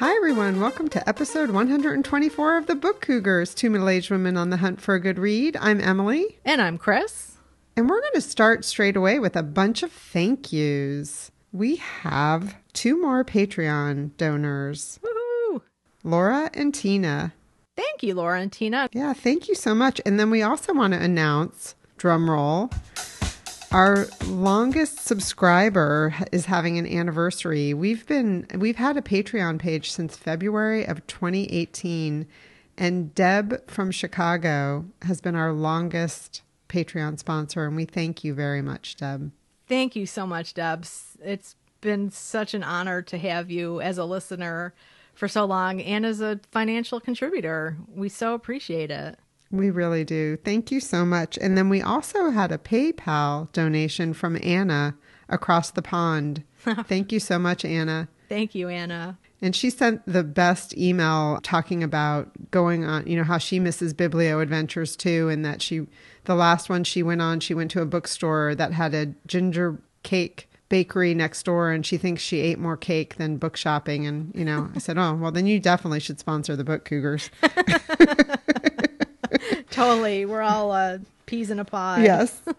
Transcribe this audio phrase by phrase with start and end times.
[0.00, 0.62] Hi, everyone.
[0.62, 4.80] Welcome to episode 124 of the Book Cougars, two middle aged women on the hunt
[4.80, 5.58] for a good read.
[5.60, 6.38] I'm Emily.
[6.42, 7.36] And I'm Chris.
[7.76, 11.30] And we're going to start straight away with a bunch of thank yous.
[11.52, 15.60] We have two more Patreon donors Woohoo!
[16.02, 17.34] Laura and Tina.
[17.76, 18.88] Thank you, Laura and Tina.
[18.94, 20.00] Yeah, thank you so much.
[20.06, 22.70] And then we also want to announce, drum roll,
[23.72, 27.72] our longest subscriber is having an anniversary.
[27.72, 32.26] We've been we've had a Patreon page since February of 2018
[32.76, 38.62] and Deb from Chicago has been our longest Patreon sponsor and we thank you very
[38.62, 39.30] much, Deb.
[39.68, 40.84] Thank you so much, Deb.
[41.22, 44.74] It's been such an honor to have you as a listener
[45.14, 47.76] for so long and as a financial contributor.
[47.94, 49.18] We so appreciate it.
[49.50, 50.36] We really do.
[50.44, 51.36] Thank you so much.
[51.38, 54.94] And then we also had a PayPal donation from Anna
[55.28, 56.44] across the pond.
[56.58, 58.08] Thank you so much, Anna.
[58.28, 59.18] Thank you, Anna.
[59.42, 63.94] And she sent the best email talking about going on, you know, how she misses
[63.94, 65.86] Biblio Adventures too, and that she,
[66.24, 69.80] the last one she went on, she went to a bookstore that had a ginger
[70.02, 74.06] cake bakery next door and she thinks she ate more cake than book shopping.
[74.06, 77.28] And, you know, I said, oh, well, then you definitely should sponsor the Book Cougars.
[79.70, 80.24] totally.
[80.24, 82.02] We're all uh, peas in a pod.
[82.02, 82.42] Yes.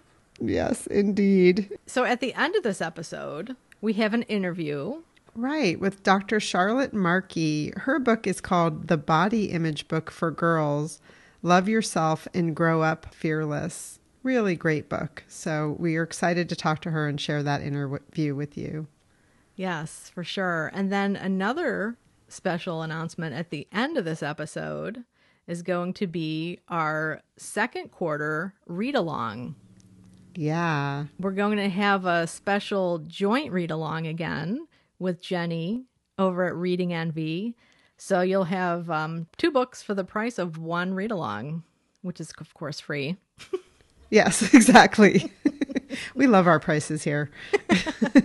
[0.43, 1.77] Yes, indeed.
[1.85, 5.01] So at the end of this episode, we have an interview.
[5.35, 6.39] Right, with Dr.
[6.39, 7.71] Charlotte Markey.
[7.77, 10.99] Her book is called The Body Image Book for Girls
[11.43, 13.99] Love Yourself and Grow Up Fearless.
[14.23, 15.23] Really great book.
[15.27, 18.87] So we are excited to talk to her and share that interview with you.
[19.55, 20.71] Yes, for sure.
[20.73, 25.03] And then another special announcement at the end of this episode
[25.47, 29.55] is going to be our second quarter read along.
[30.35, 31.05] Yeah.
[31.19, 34.67] We're going to have a special joint read along again
[34.99, 35.85] with Jenny
[36.17, 37.55] over at Reading Envy.
[37.97, 41.63] So you'll have um, two books for the price of one read along,
[42.01, 43.17] which is, of course, free.
[44.09, 45.31] yes, exactly.
[46.15, 47.29] we love our prices here.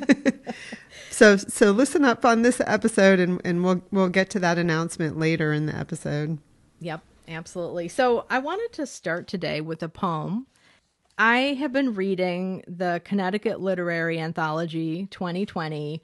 [1.11, 5.19] so so listen up on this episode and, and we'll we'll get to that announcement
[5.19, 6.39] later in the episode.
[6.81, 7.89] Yep, absolutely.
[7.89, 10.47] So I wanted to start today with a poem.
[11.19, 16.03] I have been reading the Connecticut Literary Anthology 2020,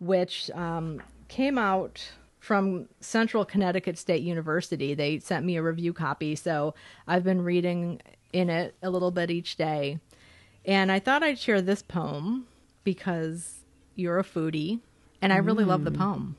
[0.00, 4.94] which um, came out from Central Connecticut State University.
[4.94, 6.74] They sent me a review copy, so
[7.06, 8.00] I've been reading
[8.32, 10.00] in it a little bit each day.
[10.64, 12.46] And I thought I'd share this poem
[12.84, 13.60] because
[13.94, 14.80] you're a foodie,
[15.22, 15.68] and I really mm.
[15.68, 16.36] love the poem.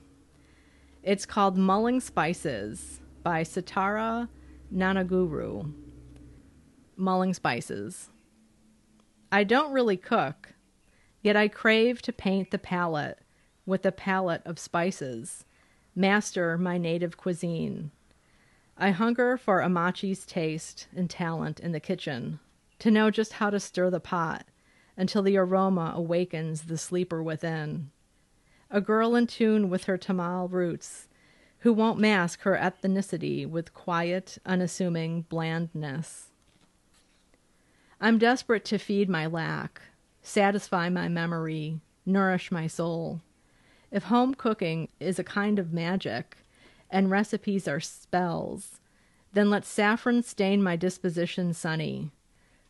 [1.04, 4.30] It's called Mulling Spices by Sitara
[4.74, 5.74] Nanaguru.
[6.96, 8.10] Mulling Spices.
[9.32, 10.54] I don't really cook,
[11.22, 13.20] yet I crave to paint the palette
[13.66, 15.46] with a palette of spices,
[15.96, 17.92] master my native cuisine.
[18.78, 22.40] I hunger for Amachi's taste and talent in the kitchen,
[22.80, 24.46] to know just how to stir the pot
[24.96, 27.92] until the aroma awakens the sleeper within.
[28.72, 31.09] A girl in tune with her Tamil roots,
[31.60, 36.28] who won't mask her ethnicity with quiet, unassuming blandness.
[38.00, 39.82] I'm desperate to feed my lack,
[40.22, 43.22] satisfy my memory, nourish my soul.
[43.92, 46.38] If home cooking is a kind of magic,
[46.90, 48.80] and recipes are spells,
[49.34, 52.12] then let saffron stain my disposition sunny.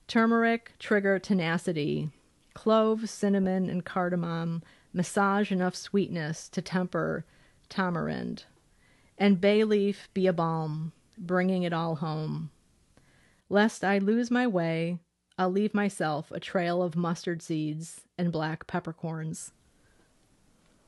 [0.07, 2.09] Turmeric trigger tenacity,
[2.53, 4.63] clove, cinnamon, and cardamom
[4.94, 7.23] massage enough sweetness to temper
[7.69, 8.45] tamarind,
[9.19, 12.50] and bay leaf be a balm, bringing it all home.
[13.50, 14.97] Lest I lose my way,
[15.38, 19.52] I'll leave myself a trail of mustard seeds and black peppercorns.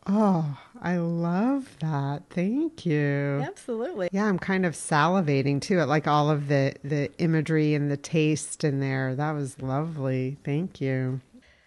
[0.08, 2.24] Oh, I love that.
[2.32, 3.44] Thank you.
[3.46, 4.10] Absolutely.
[4.12, 7.98] Yeah, I'm kind of salivating too at like all of the the imagery and the
[7.98, 9.16] taste in there.
[9.16, 10.38] That was lovely.
[10.44, 11.22] Thank you.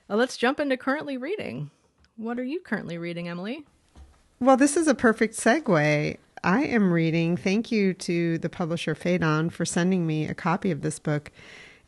[0.08, 1.70] Well, let's jump into currently reading.
[2.16, 3.64] What are you currently reading, Emily?
[4.40, 6.18] Well, this is a perfect segue.
[6.44, 7.38] I am reading.
[7.38, 11.32] Thank you to the publisher Phaidon for sending me a copy of this book.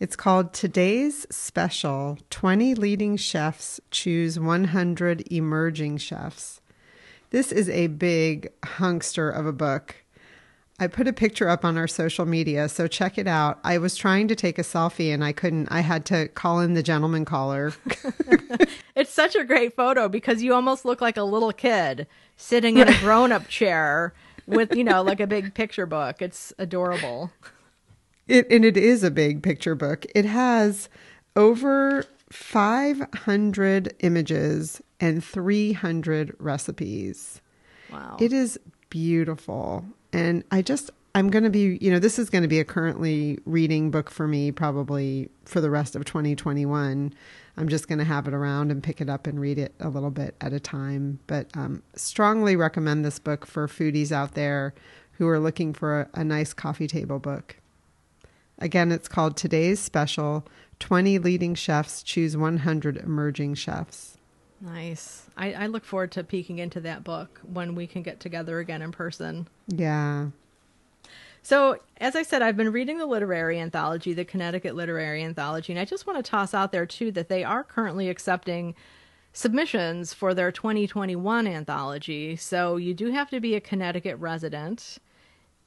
[0.00, 6.62] It's called Today's Special 20 Leading Chefs Choose 100 Emerging Chefs.
[7.28, 9.96] This is a big hunkster of a book.
[10.80, 13.58] I put a picture up on our social media, so check it out.
[13.62, 15.68] I was trying to take a selfie and I couldn't.
[15.70, 17.74] I had to call in the gentleman caller.
[18.96, 22.06] it's such a great photo because you almost look like a little kid
[22.38, 24.14] sitting in a grown up chair
[24.46, 26.22] with, you know, like a big picture book.
[26.22, 27.32] It's adorable.
[28.28, 30.04] It and it is a big picture book.
[30.14, 30.88] It has
[31.36, 37.40] over 500 images and 300 recipes.
[37.92, 38.16] Wow.
[38.18, 38.58] It is
[38.90, 39.84] beautiful.
[40.12, 42.64] And I just, I'm going to be, you know, this is going to be a
[42.64, 47.12] currently reading book for me probably for the rest of 2021.
[47.56, 49.88] I'm just going to have it around and pick it up and read it a
[49.88, 51.20] little bit at a time.
[51.26, 54.74] But um, strongly recommend this book for foodies out there
[55.12, 57.56] who are looking for a, a nice coffee table book.
[58.58, 60.46] Again, it's called Today's Special
[60.78, 64.18] 20 Leading Chefs Choose 100 Emerging Chefs.
[64.60, 65.28] Nice.
[65.36, 68.82] I, I look forward to peeking into that book when we can get together again
[68.82, 69.48] in person.
[69.68, 70.28] Yeah.
[71.46, 75.78] So, as I said, I've been reading the literary anthology, the Connecticut Literary Anthology, and
[75.78, 78.74] I just want to toss out there too that they are currently accepting
[79.32, 82.34] submissions for their 2021 anthology.
[82.34, 84.98] So, you do have to be a Connecticut resident.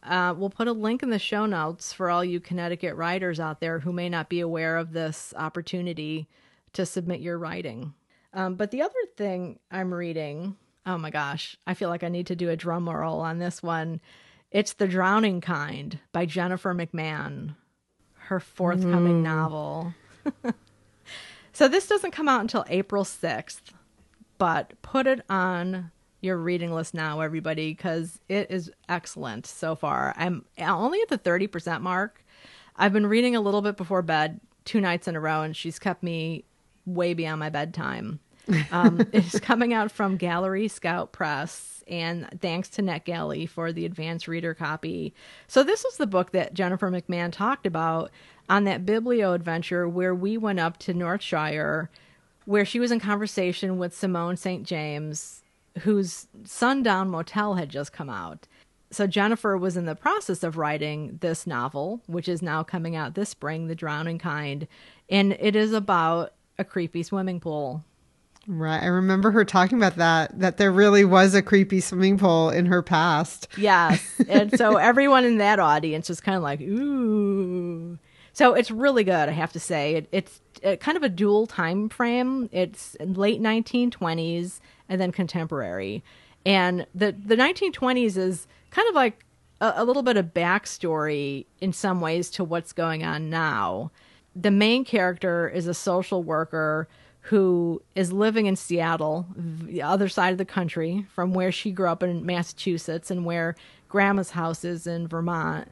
[0.04, 3.62] Uh, we'll put a link in the show notes for all you Connecticut writers out
[3.62, 6.28] there who may not be aware of this opportunity
[6.74, 7.94] to submit your writing.
[8.34, 12.28] Um, but the other thing I'm reading, oh my gosh, I feel like I need
[12.28, 14.02] to do a drum roll on this one
[14.52, 17.56] it's The Drowning Kind by Jennifer McMahon,
[18.16, 19.24] her forthcoming mm.
[19.24, 19.94] novel.
[21.54, 23.62] so this doesn't come out until April 6th,
[24.38, 25.92] but put it on
[26.22, 30.14] your reading list now, everybody, because it is excellent so far.
[30.18, 32.26] I'm only at the 30% mark.
[32.76, 35.80] I've been reading a little bit before bed two nights in a row, and she's
[35.80, 36.44] kept me
[36.86, 38.20] way beyond my bedtime.
[38.72, 44.28] Um, it's coming out from Gallery Scout Press and thanks to NetGalley for the advanced
[44.28, 45.14] reader copy.
[45.48, 48.12] So this was the book that Jennifer McMahon talked about
[48.48, 51.90] on that Biblio adventure where we went up to Northshire,
[52.46, 54.64] where she was in conversation with Simone St.
[54.64, 55.44] James,
[55.80, 58.48] whose Sundown Motel had just come out.
[58.92, 63.14] So Jennifer was in the process of writing this novel, which is now coming out
[63.14, 64.68] this spring, The Drowning Kind,
[65.10, 67.84] and it is about a creepy swimming pool
[68.48, 68.82] Right.
[68.82, 72.66] I remember her talking about that, that there really was a creepy swimming pool in
[72.66, 73.48] her past.
[73.58, 74.04] Yes.
[74.28, 77.98] and so everyone in that audience was kind of like, ooh.
[78.34, 79.96] So it's really good, I have to say.
[79.96, 82.50] It, it's uh, kind of a dual time frame.
[82.52, 86.04] It's late 1920s and then contemporary.
[86.46, 89.26] And the, the 1920s is kind of like
[89.62, 93.92] a, a little bit of backstory in some ways to what's going on now.
[94.36, 96.88] The main character is a social worker
[97.30, 101.88] who is living in Seattle, the other side of the country from where she grew
[101.88, 103.56] up in Massachusetts and where
[103.88, 105.68] grandma's house is in Vermont.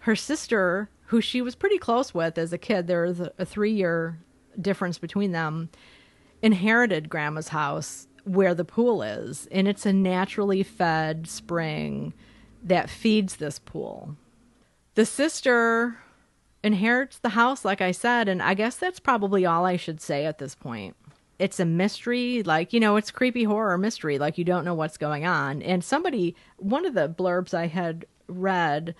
[0.00, 3.44] Her sister, who she was pretty close with as a kid, there was a, a
[3.44, 4.18] three year
[4.60, 5.68] difference between them,
[6.42, 9.46] inherited grandma's house where the pool is.
[9.52, 12.12] And it's a naturally fed spring
[12.64, 14.16] that feeds this pool.
[14.96, 16.00] The sister
[16.62, 20.26] inherits the house, like I said, and I guess that's probably all I should say
[20.26, 20.96] at this point.
[21.38, 24.96] It's a mystery, like, you know, it's creepy horror mystery, like you don't know what's
[24.96, 25.62] going on.
[25.62, 28.94] And somebody, one of the blurbs I had read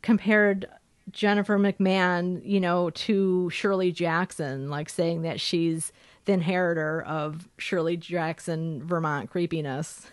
[0.00, 0.66] compared
[1.10, 5.92] Jennifer McMahon, you know, to Shirley Jackson, like saying that she's
[6.24, 10.06] the inheritor of Shirley Jackson, Vermont creepiness.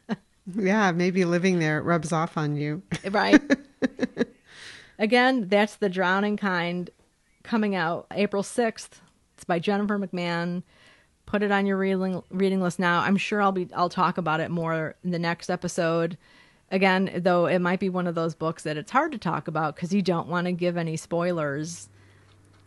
[0.54, 2.82] yeah, maybe living there rubs off on you.
[3.10, 3.40] right.
[5.00, 6.90] Again, that's The Drowning Kind
[7.42, 9.00] coming out April 6th.
[9.34, 10.62] It's by Jennifer McMahon.
[11.24, 13.00] Put it on your reading reading list now.
[13.00, 16.18] I'm sure I'll be I'll talk about it more in the next episode.
[16.70, 19.74] Again, though it might be one of those books that it's hard to talk about
[19.74, 21.88] because you don't want to give any spoilers.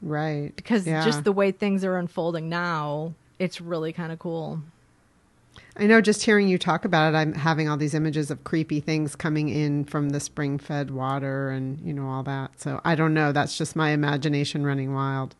[0.01, 0.53] Right.
[0.55, 1.05] Because yeah.
[1.05, 4.59] just the way things are unfolding now, it's really kind of cool.
[5.75, 8.79] I know just hearing you talk about it, I'm having all these images of creepy
[8.79, 12.59] things coming in from the spring fed water and, you know, all that.
[12.61, 13.31] So I don't know.
[13.31, 15.35] That's just my imagination running wild.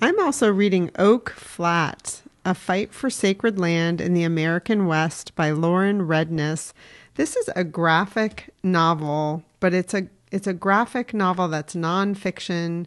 [0.00, 5.50] I'm also reading Oak Flat, A Fight for Sacred Land in the American West by
[5.50, 6.72] Lauren Redniss.
[7.14, 12.86] This is a graphic novel, but it's a it's a graphic novel that's nonfiction,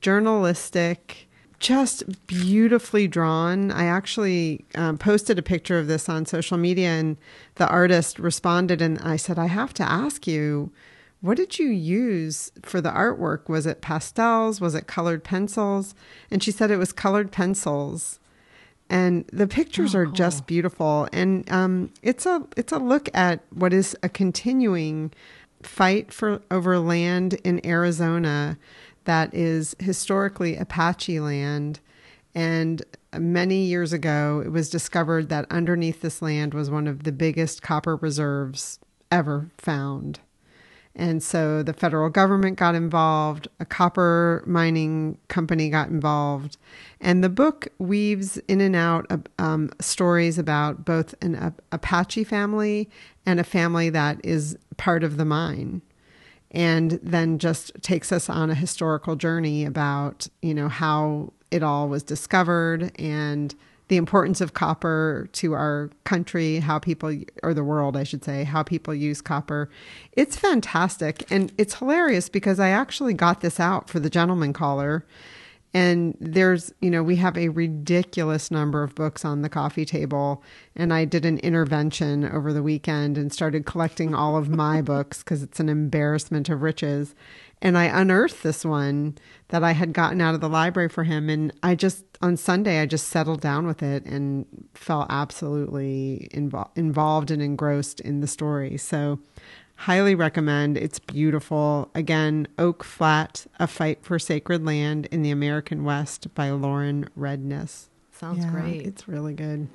[0.00, 1.27] journalistic,
[1.60, 3.70] just beautifully drawn.
[3.70, 7.16] I actually um, posted a picture of this on social media, and
[7.56, 10.70] the artist responded, and I said, I have to ask you,
[11.20, 13.48] what did you use for the artwork?
[13.48, 14.60] Was it pastels?
[14.60, 15.94] Was it colored pencils?
[16.30, 18.20] And she said it was colored pencils.
[18.88, 20.14] And the pictures oh, are cool.
[20.14, 25.12] just beautiful, and um, it's a it's a look at what is a continuing
[25.62, 28.56] fight for over land in Arizona
[29.08, 31.80] that is historically Apache land.
[32.34, 32.82] And
[33.18, 37.62] many years ago, it was discovered that underneath this land was one of the biggest
[37.62, 38.78] copper reserves
[39.10, 40.20] ever found.
[40.94, 46.58] And so the federal government got involved, a copper mining company got involved.
[47.00, 49.06] And the book weaves in and out
[49.38, 52.90] um, stories about both an Apache family
[53.24, 55.80] and a family that is part of the mine.
[56.50, 61.88] And then just takes us on a historical journey about, you know, how it all
[61.88, 63.54] was discovered and
[63.88, 68.44] the importance of copper to our country, how people, or the world, I should say,
[68.44, 69.70] how people use copper.
[70.12, 71.30] It's fantastic.
[71.30, 75.06] And it's hilarious because I actually got this out for the gentleman caller.
[75.74, 80.42] And there's, you know, we have a ridiculous number of books on the coffee table.
[80.74, 85.18] And I did an intervention over the weekend and started collecting all of my books
[85.22, 87.14] because it's an embarrassment of riches.
[87.60, 91.28] And I unearthed this one that I had gotten out of the library for him.
[91.28, 96.70] And I just, on Sunday, I just settled down with it and felt absolutely invo-
[96.76, 98.76] involved and engrossed in the story.
[98.76, 99.18] So,
[99.78, 100.76] highly recommend.
[100.76, 101.88] It's beautiful.
[101.94, 107.86] Again, Oak Flat, A Fight for Sacred Land in the American West by Lauren Redniss.
[108.10, 108.84] Sounds yeah, great.
[108.84, 109.68] It's really good.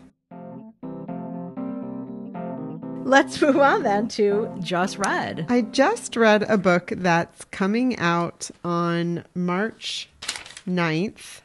[3.06, 5.46] Let's move on then to Just Read.
[5.50, 10.10] I just read a book that's coming out on March
[10.68, 11.42] 9th.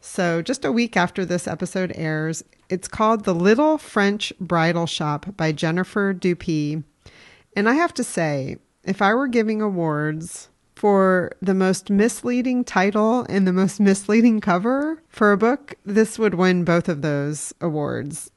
[0.00, 2.44] So, just a week after this episode airs.
[2.70, 6.82] It's called The Little French Bridal Shop by Jennifer Dupee.
[7.56, 13.26] And I have to say, if I were giving awards for the most misleading title
[13.28, 18.30] and the most misleading cover for a book, this would win both of those awards.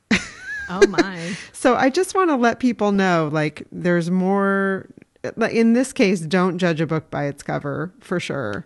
[0.70, 1.36] Oh my.
[1.52, 4.90] so I just want to let people know like there's more
[5.52, 8.66] in this case don't judge a book by its cover for sure.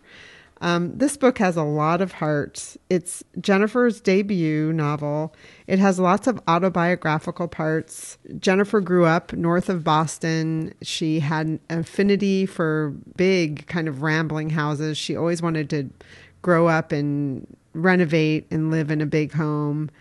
[0.61, 2.77] Um, this book has a lot of heart.
[2.89, 5.35] It's Jennifer's debut novel.
[5.67, 8.17] It has lots of autobiographical parts.
[8.39, 10.73] Jennifer grew up north of Boston.
[10.81, 14.97] She had an affinity for big, kind of rambling houses.
[14.97, 15.89] She always wanted to
[16.41, 19.91] grow up and renovate and live in a big home.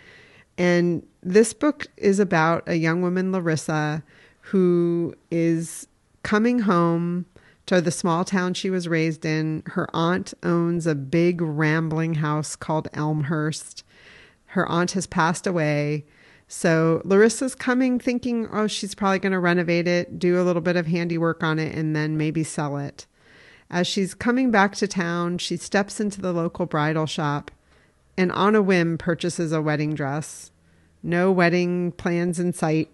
[0.56, 4.02] And this book is about a young woman, Larissa,
[4.40, 5.86] who is
[6.22, 7.26] coming home
[7.66, 9.62] to the small town she was raised in.
[9.66, 13.84] Her aunt owns a big rambling house called Elmhurst.
[14.46, 16.04] Her aunt has passed away.
[16.48, 20.76] So Larissa's coming thinking, oh, she's probably going to renovate it, do a little bit
[20.76, 23.06] of handiwork on it, and then maybe sell it.
[23.68, 27.50] As she's coming back to town, she steps into the local bridal shop
[28.16, 30.50] and on a whim purchases a wedding dress.
[31.02, 32.90] No wedding plans in sight.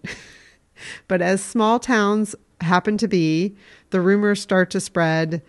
[1.07, 3.55] but as small towns happen to be,
[3.89, 5.41] the rumors start to spread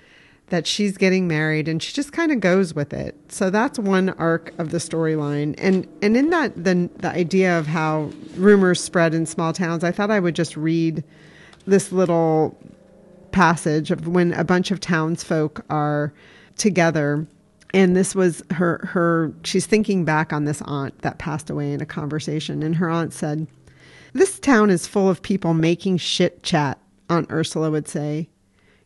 [0.48, 3.16] that she's getting married and she just kind of goes with it.
[3.32, 5.54] So that's one arc of the storyline.
[5.58, 9.90] And and in that the the idea of how rumors spread in small towns, I
[9.90, 11.02] thought I would just read
[11.66, 12.56] this little
[13.32, 16.12] passage of when a bunch of townsfolk are
[16.56, 17.26] together
[17.72, 21.80] and this was her her she's thinking back on this aunt that passed away in
[21.80, 23.48] a conversation and her aunt said
[24.12, 28.28] this town is full of people making shit chat aunt ursula would say.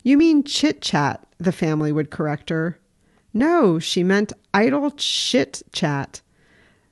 [0.03, 2.79] You mean chit chat the family would correct her.
[3.33, 6.21] No she meant idle chit chat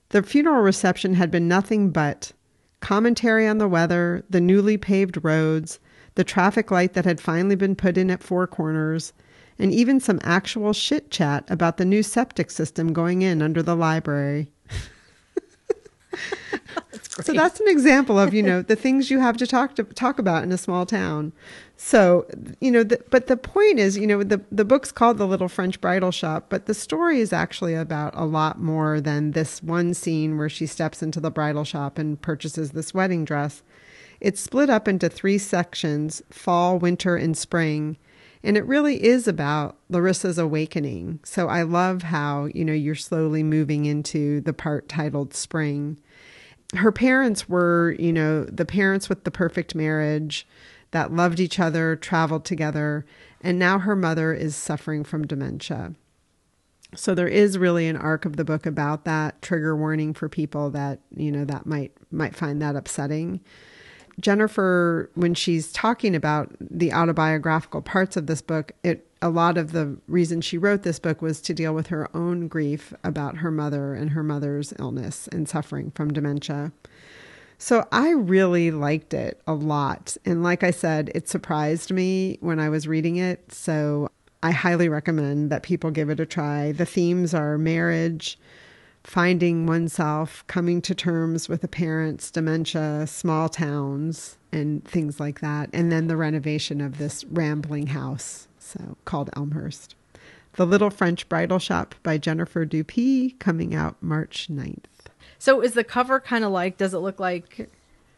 [0.09, 2.31] the funeral reception had been nothing but
[2.79, 5.79] commentary on the weather the newly paved roads
[6.15, 9.13] the traffic light that had finally been put in at four corners
[9.59, 13.75] and even some actual chit chat about the new septic system going in under the
[13.75, 14.51] library.
[17.21, 20.19] so that's an example of you know the things you have to talk to talk
[20.19, 21.33] about in a small town.
[21.75, 22.27] So
[22.59, 25.47] you know, the, but the point is, you know, the the book's called The Little
[25.47, 29.93] French Bridal Shop, but the story is actually about a lot more than this one
[29.93, 33.63] scene where she steps into the bridal shop and purchases this wedding dress.
[34.19, 37.97] It's split up into three sections: fall, winter, and spring
[38.43, 41.19] and it really is about Larissa's awakening.
[41.23, 45.99] So I love how, you know, you're slowly moving into the part titled Spring.
[46.75, 50.47] Her parents were, you know, the parents with the perfect marriage
[50.91, 53.05] that loved each other, traveled together,
[53.41, 55.93] and now her mother is suffering from dementia.
[56.95, 60.69] So there is really an arc of the book about that trigger warning for people
[60.71, 63.41] that, you know, that might might find that upsetting.
[64.19, 69.71] Jennifer, when she's talking about the autobiographical parts of this book, it a lot of
[69.71, 73.51] the reason she wrote this book was to deal with her own grief about her
[73.51, 76.71] mother and her mother's illness and suffering from dementia.
[77.57, 80.15] So I really liked it a lot.
[80.25, 83.51] And like I said, it surprised me when I was reading it.
[83.51, 84.09] So
[84.43, 86.71] I highly recommend that people give it a try.
[86.71, 88.37] The themes are marriage,
[89.07, 95.69] finding oneself, coming to terms with the parents, dementia, small towns, and things like that.
[95.71, 99.95] And then the renovation of this rambling house, so called Elmhurst.
[100.55, 104.83] The Little French Bridal Shop by Jennifer Dupee, coming out March 9th.
[105.39, 107.69] So is the cover kind of like, does it look like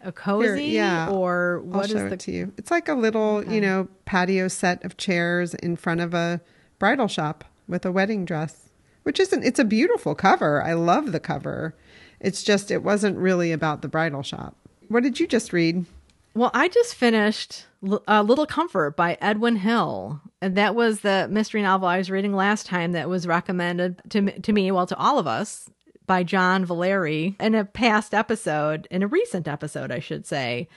[0.04, 0.70] a cozy?
[0.70, 1.10] Here, yeah.
[1.12, 2.14] Or I'll what is show the.
[2.14, 2.52] it to you.
[2.58, 6.42] It's like a little, you know, patio set of chairs in front of a
[6.80, 8.69] bridal shop with a wedding dress,
[9.04, 10.64] which isn't, it's a beautiful cover.
[10.64, 11.76] I love the cover.
[12.20, 14.56] It's just, it wasn't really about the bridal shop.
[14.88, 15.86] What did you just read?
[16.34, 17.66] Well, I just finished
[18.08, 20.22] uh, Little Comfort by Edwin Hill.
[20.42, 24.40] And that was the mystery novel I was reading last time that was recommended to,
[24.40, 25.70] to me, well, to all of us,
[26.08, 30.68] by John Valeri in a past episode, in a recent episode, I should say.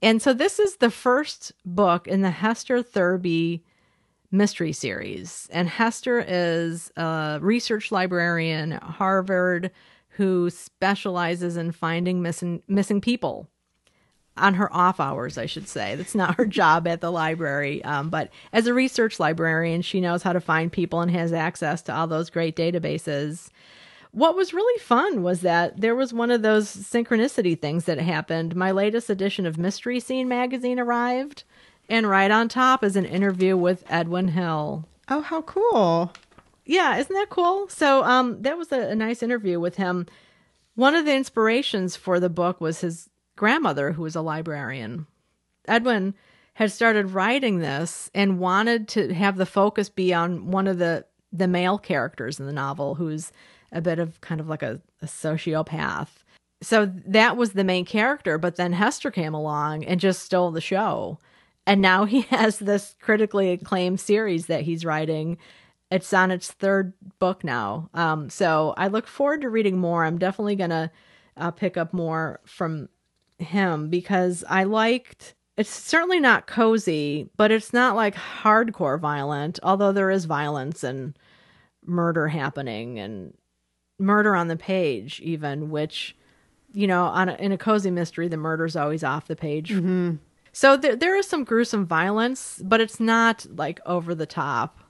[0.00, 3.62] And so this is the first book in the Hester Thursby
[4.30, 5.48] mystery series.
[5.50, 9.70] And Hester is a research librarian at Harvard
[10.10, 13.48] who specializes in finding missing missing people
[14.36, 15.94] on her off hours, I should say.
[15.94, 17.84] That's not her job at the library.
[17.84, 21.82] Um, but as a research librarian, she knows how to find people and has access
[21.82, 23.50] to all those great databases.
[24.10, 28.56] What was really fun was that there was one of those synchronicity things that happened.
[28.56, 31.44] My latest edition of Mystery Scene magazine arrived,
[31.88, 34.86] and right on top is an interview with Edwin Hill.
[35.08, 36.12] Oh, how cool.
[36.64, 37.68] Yeah, isn't that cool?
[37.68, 40.06] So um, that was a, a nice interview with him.
[40.74, 45.06] One of the inspirations for the book was his grandmother, who was a librarian.
[45.66, 46.14] Edwin
[46.54, 51.04] had started writing this and wanted to have the focus be on one of the
[51.32, 53.32] the male characters in the novel, who's
[53.70, 56.08] a bit of kind of like a, a sociopath.
[56.62, 60.60] So that was the main character, but then Hester came along and just stole the
[60.60, 61.18] show.
[61.68, 65.38] And now he has this critically acclaimed series that he's writing.
[65.90, 67.90] It's on its third book now.
[67.94, 70.04] Um, so I look forward to reading more.
[70.04, 70.90] I'm definitely going to
[71.36, 72.88] uh, pick up more from
[73.38, 79.90] him because I liked it's certainly not cozy, but it's not like hardcore violent, although
[79.90, 81.18] there is violence and
[81.84, 83.34] murder happening and
[83.98, 86.14] murder on the page even which
[86.72, 89.72] you know on a, in a cozy mystery the murder's always off the page
[90.58, 94.80] so there, there is some gruesome violence but it's not like over the top.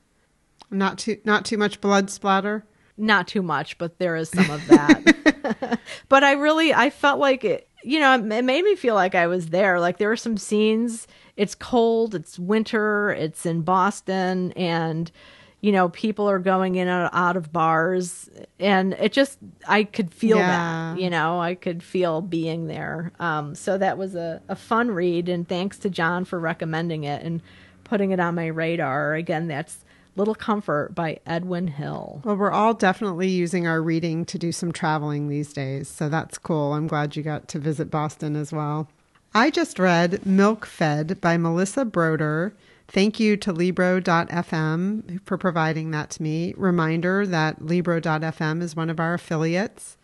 [0.71, 2.65] Not too not too much blood splatter.
[2.97, 5.79] not too much but there is some of that.
[6.09, 9.27] But i really i felt like it you know it made me feel like i
[9.27, 9.79] was there.
[9.79, 15.13] Like there were some scenes it's cold it's winter it's in boston and
[15.61, 20.13] you know people are going in and out of bars and it just i could
[20.15, 20.95] feel Yeah.
[20.95, 24.91] that you know i could feel being there um, so that was a, a fun
[24.91, 27.43] read and thanks to john for recommending it and
[27.85, 32.75] putting it on my radar again that's little comfort by edwin hill Well, we're all
[32.75, 36.73] definitely using our reading to do some traveling these days, so that's cool.
[36.73, 38.89] I'm glad you got to visit Boston as well.
[39.33, 42.53] I just read Milk Fed by Melissa Broder.
[42.91, 46.55] Thank you to Libro.fm for providing that to me.
[46.57, 49.99] Reminder that Libro.fm is one of our affiliates.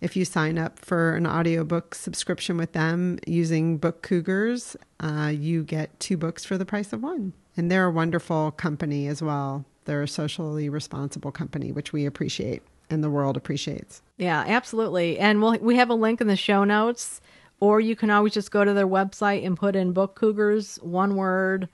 [0.00, 5.62] If you sign up for an audiobook subscription with them using Book Cougars, uh, you
[5.62, 7.34] get two books for the price of one.
[7.54, 9.66] And they're a wonderful company as well.
[9.84, 14.02] They're a socially responsible company, which we appreciate and the world appreciates.
[14.16, 15.18] Yeah, absolutely.
[15.18, 17.20] And we'll, we have a link in the show notes,
[17.60, 21.14] or you can always just go to their website and put in Book Cougars, one
[21.14, 21.68] word,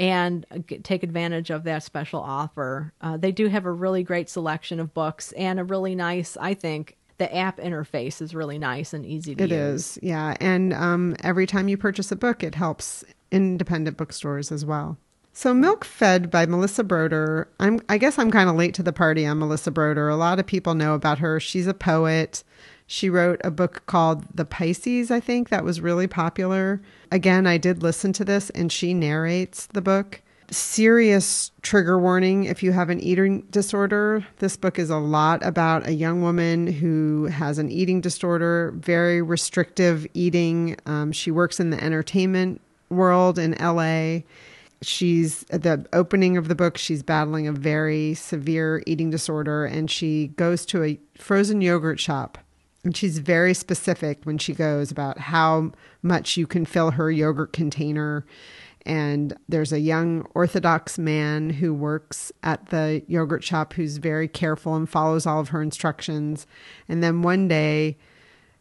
[0.00, 0.46] and
[0.82, 2.92] take advantage of that special offer.
[3.00, 6.54] Uh, they do have a really great selection of books and a really nice, I
[6.54, 9.52] think, the app interface is really nice and easy to It use.
[9.52, 10.36] It is, yeah.
[10.40, 14.98] And um, every time you purchase a book, it helps independent bookstores as well.
[15.34, 17.48] So, Milk Fed by Melissa Broder.
[17.58, 20.08] I'm, I guess I'm kind of late to the party on Melissa Broder.
[20.08, 21.40] A lot of people know about her.
[21.40, 22.44] She's a poet.
[22.92, 26.82] She wrote a book called The Pisces, I think, that was really popular.
[27.10, 30.20] Again, I did listen to this, and she narrates the book.
[30.50, 34.26] Serious trigger warning if you have an eating disorder.
[34.40, 39.22] This book is a lot about a young woman who has an eating disorder, very
[39.22, 40.76] restrictive eating.
[40.84, 44.18] Um, she works in the entertainment world in LA.
[44.82, 49.90] She's at the opening of the book, she's battling a very severe eating disorder, and
[49.90, 52.36] she goes to a frozen yogurt shop.
[52.84, 57.52] And she's very specific when she goes about how much you can fill her yogurt
[57.52, 58.26] container.
[58.84, 64.74] And there's a young Orthodox man who works at the yogurt shop who's very careful
[64.74, 66.46] and follows all of her instructions.
[66.88, 67.98] And then one day,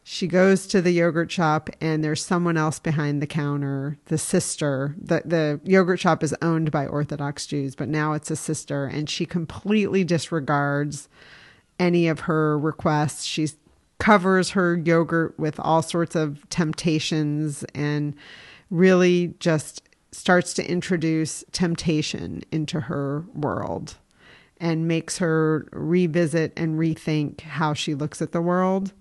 [0.03, 4.95] she goes to the yogurt shop and there's someone else behind the counter the sister
[4.99, 9.11] the, the yogurt shop is owned by orthodox jews but now it's a sister and
[9.11, 11.07] she completely disregards
[11.81, 13.23] any of her requests.
[13.23, 13.47] She
[14.01, 18.15] covers her yogurt with all sorts of temptations and
[18.71, 23.97] really just starts to introduce temptation into her world
[24.59, 28.91] and makes her revisit and rethink how she looks at the world.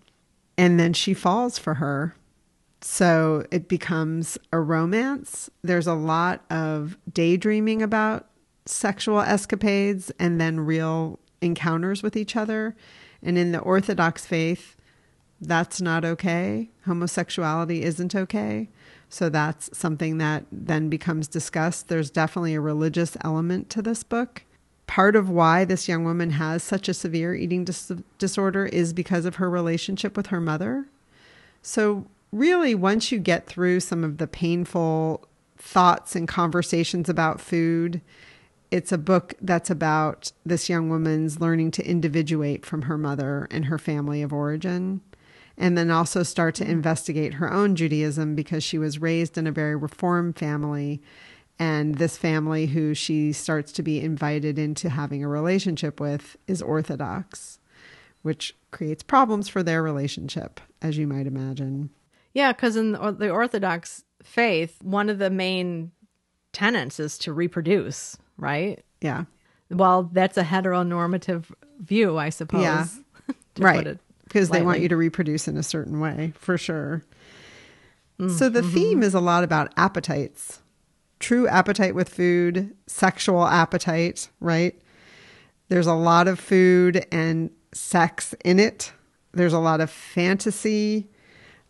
[0.58, 2.14] And then she falls for her.
[2.82, 5.48] So it becomes a romance.
[5.62, 8.28] There's a lot of daydreaming about
[8.66, 12.76] sexual escapades and then real encounters with each other.
[13.22, 14.76] And in the Orthodox faith,
[15.40, 16.68] that's not okay.
[16.84, 18.68] Homosexuality isn't okay.
[19.08, 21.88] So that's something that then becomes discussed.
[21.88, 24.42] There's definitely a religious element to this book.
[24.86, 29.24] Part of why this young woman has such a severe eating dis- disorder is because
[29.24, 30.86] of her relationship with her mother.
[31.62, 35.26] So, really, once you get through some of the painful
[35.56, 38.00] thoughts and conversations about food,
[38.70, 43.66] it's a book that's about this young woman's learning to individuate from her mother and
[43.66, 45.00] her family of origin
[45.60, 49.52] and then also start to investigate her own Judaism because she was raised in a
[49.52, 51.02] very reform family.
[51.58, 56.62] And this family, who she starts to be invited into having a relationship with, is
[56.62, 57.58] Orthodox,
[58.22, 61.90] which creates problems for their relationship, as you might imagine.
[62.32, 65.92] Yeah, because in the Orthodox faith, one of the main
[66.54, 68.82] tenets is to reproduce, right?
[69.02, 69.24] Yeah.
[69.68, 72.62] Well, that's a heteronormative view, I suppose.
[72.62, 72.86] Yeah.
[73.58, 73.98] right
[74.32, 77.02] because they want you to reproduce in a certain way for sure.
[78.20, 78.74] Mm, so the mm-hmm.
[78.74, 80.60] theme is a lot about appetites.
[81.18, 84.80] True appetite with food, sexual appetite, right?
[85.68, 88.92] There's a lot of food and sex in it.
[89.32, 91.08] There's a lot of fantasy,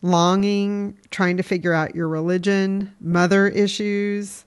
[0.03, 4.44] longing, trying to figure out your religion, mother issues,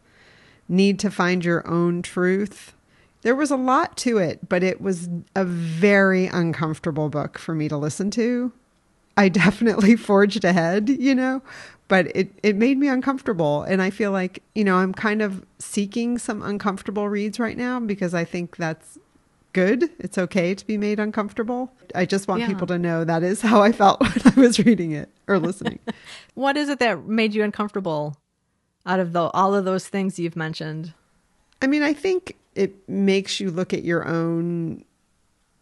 [0.70, 2.73] need to find your own truth.
[3.24, 7.68] There was a lot to it, but it was a very uncomfortable book for me
[7.70, 8.52] to listen to.
[9.18, 11.42] I definitely forged ahead, you know,
[11.88, 13.64] but it, it made me uncomfortable.
[13.64, 17.80] And I feel like, you know, I'm kind of seeking some uncomfortable reads right now
[17.80, 19.00] because I think that's
[19.54, 19.90] good.
[20.00, 21.72] It's okay to be made uncomfortable.
[21.96, 22.48] I just want yeah.
[22.48, 25.80] people to know that is how I felt when I was reading it or listening.
[26.34, 28.18] what is it that made you uncomfortable
[28.86, 30.94] out of the, all of those things you've mentioned?
[31.62, 34.84] I mean, I think it makes you look at your own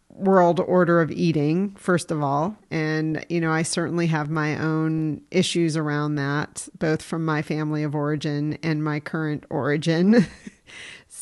[0.09, 2.57] world order of eating first of all.
[2.69, 7.83] And you know i certainly have my own issues around that both from my family
[7.83, 10.27] of origin and my current origin.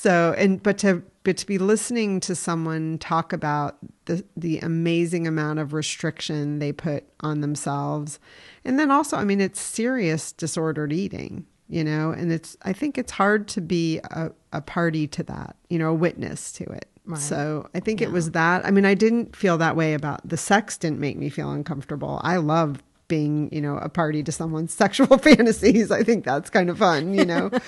[0.01, 5.27] So and but to but to be listening to someone talk about the the amazing
[5.27, 8.17] amount of restriction they put on themselves.
[8.63, 12.97] And then also i mean it's serious disordered eating you know and it's i think
[12.97, 16.85] it's hard to be a, a party to that you know a witness to it.
[17.05, 17.19] Right.
[17.19, 18.07] so i think yeah.
[18.07, 18.65] it was that.
[18.65, 22.19] I mean i didn't feel that way about the sex didn't make me feel uncomfortable.
[22.23, 25.91] I love being you know a party to someone's sexual fantasies.
[25.91, 27.51] I think that's kind of fun you know?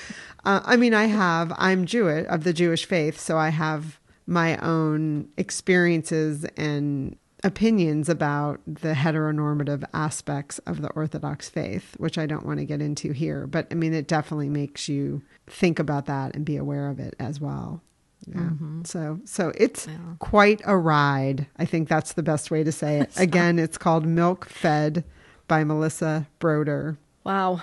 [0.44, 4.58] Uh, i mean i have i'm jewish of the jewish faith so i have my
[4.58, 12.46] own experiences and opinions about the heteronormative aspects of the Orthodox faith, which I don't
[12.46, 13.48] want to get into here.
[13.48, 17.16] But I mean, it definitely makes you think about that and be aware of it
[17.20, 17.82] as well.
[18.28, 18.36] Yeah.
[18.36, 18.84] Mm-hmm.
[18.84, 19.98] So, so it's yeah.
[20.20, 21.48] quite a ride.
[21.58, 23.12] I think that's the best way to say it.
[23.18, 25.04] Again, it's called Milk Fed
[25.48, 26.98] by Melissa Broder.
[27.24, 27.62] Wow.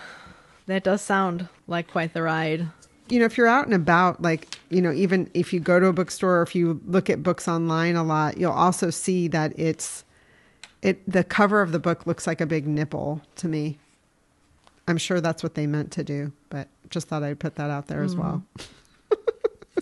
[0.67, 2.69] That does sound like quite the ride
[3.09, 5.87] you know, if you're out and about, like, you know, even if you go to
[5.87, 9.59] a bookstore or if you look at books online a lot, you'll also see that
[9.59, 10.05] it's,
[10.83, 13.79] it, the cover of the book looks like a big nipple to me.
[14.87, 17.89] I'm sure that's what they meant to do, but just thought I'd put that out
[17.89, 18.07] there mm.
[18.07, 18.43] as well.
[18.59, 19.81] Mm-hmm.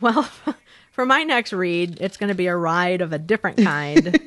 [0.00, 0.22] well,
[0.92, 4.18] for my next read, it's going to be a ride of a different kind.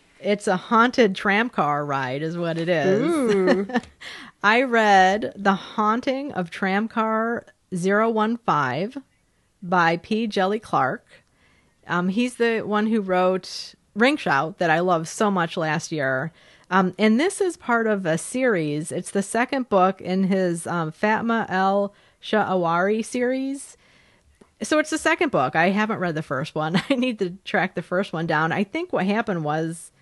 [0.20, 3.66] it's a haunted tram car ride, is what it is.
[4.42, 9.02] I read The Haunting of Tramcar 015
[9.62, 10.28] by P.
[10.28, 11.04] Djèlí Clark.
[11.86, 16.32] Um, he's the one who wrote Ring Shout that I loved so much last year.
[16.70, 18.90] Um, and this is part of a series.
[18.90, 23.76] It's the second book in his um, Fatma El Sha'arawi series.
[24.62, 25.54] So it's the second book.
[25.54, 26.80] I haven't read the first one.
[26.90, 28.52] I need to track the first one down.
[28.52, 29.92] I think what happened was,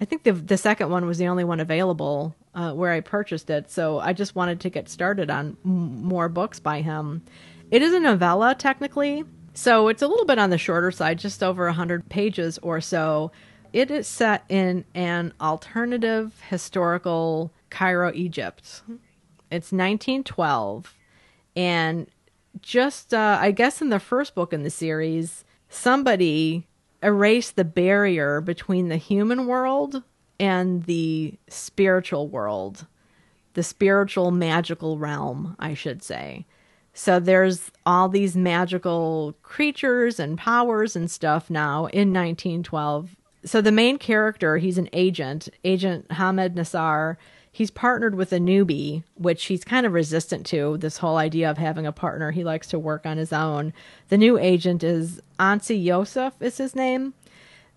[0.00, 3.50] I think the the second one was the only one available uh, where I purchased
[3.50, 3.70] it.
[3.70, 7.22] So I just wanted to get started on m- more books by him.
[7.70, 9.24] It is a novella, technically.
[9.52, 13.30] So it's a little bit on the shorter side, just over 100 pages or so.
[13.72, 18.82] It is set in an alternative historical Cairo, Egypt.
[19.50, 20.94] It's 1912.
[21.54, 22.06] And
[22.62, 26.66] just, uh, I guess, in the first book in the series, somebody
[27.02, 30.02] erased the barrier between the human world
[30.38, 32.86] and the spiritual world,
[33.54, 36.46] the spiritual magical realm, I should say.
[36.92, 43.16] So there's all these magical creatures and powers and stuff now in 1912.
[43.44, 47.18] So the main character, he's an agent, Agent Hamed Nasr.
[47.52, 51.58] He's partnered with a newbie, which he's kind of resistant to this whole idea of
[51.58, 52.30] having a partner.
[52.30, 53.72] He likes to work on his own.
[54.08, 57.14] The new agent is Onsi Youssef, is his name.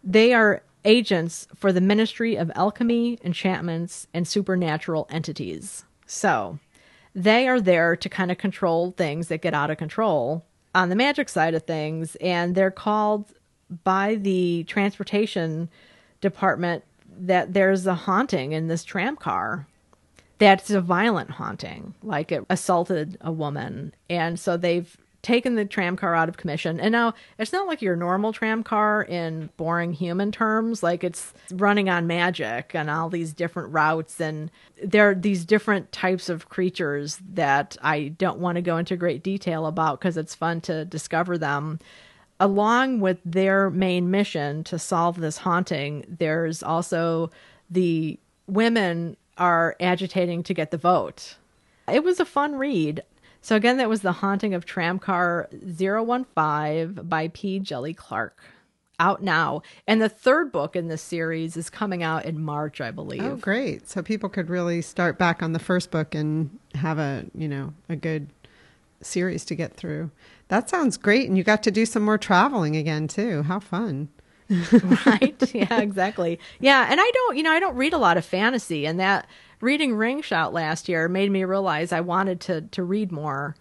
[0.03, 5.85] They are agents for the Ministry of Alchemy, Enchantments, and Supernatural Entities.
[6.05, 6.59] So
[7.13, 10.95] they are there to kind of control things that get out of control on the
[10.95, 12.15] magic side of things.
[12.17, 13.33] And they're called
[13.83, 15.69] by the transportation
[16.21, 16.83] department
[17.19, 19.67] that there's a haunting in this tram car
[20.37, 23.93] that's a violent haunting, like it assaulted a woman.
[24.09, 26.79] And so they've taken the tram car out of commission.
[26.79, 31.33] And now it's not like your normal tram car in boring human terms, like it's
[31.51, 34.19] running on magic and all these different routes.
[34.21, 34.49] And
[34.81, 39.23] there are these different types of creatures that I don't want to go into great
[39.23, 41.79] detail about because it's fun to discover them.
[42.39, 47.29] Along with their main mission to solve this haunting, there's also
[47.69, 51.35] the women are agitating to get the vote.
[51.91, 53.03] It was a fun read.
[53.41, 57.59] So again, that was The Haunting of Tramcar 015 by P.
[57.59, 58.37] Djèlí Clark.
[59.01, 59.61] Out now.
[59.87, 63.23] And the third book in this series is coming out in March, I believe.
[63.23, 63.87] Oh, great.
[63.87, 67.73] So people could really start back on the first book and have a, you know,
[67.87, 68.27] a good
[69.01, 70.11] series to get through.
[70.49, 71.29] That sounds great.
[71.29, 73.43] And you got to do some more traveling again, too.
[73.43, 74.09] How fun.
[75.05, 75.55] right?
[75.55, 76.39] Yeah, exactly.
[76.59, 76.87] Yeah.
[76.89, 79.27] And I don't, you know, I don't read a lot of fantasy and that
[79.61, 83.55] reading Ring Shout last year made me realize I wanted to to read more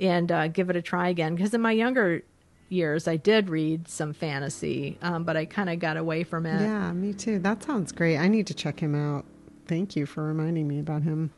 [0.00, 2.22] and uh, give it a try again because in my younger
[2.68, 6.60] years I did read some fantasy, um, but I kind of got away from it.
[6.60, 7.38] Yeah, me too.
[7.38, 8.16] That sounds great.
[8.16, 9.24] I need to check him out.
[9.66, 11.32] Thank you for reminding me about him.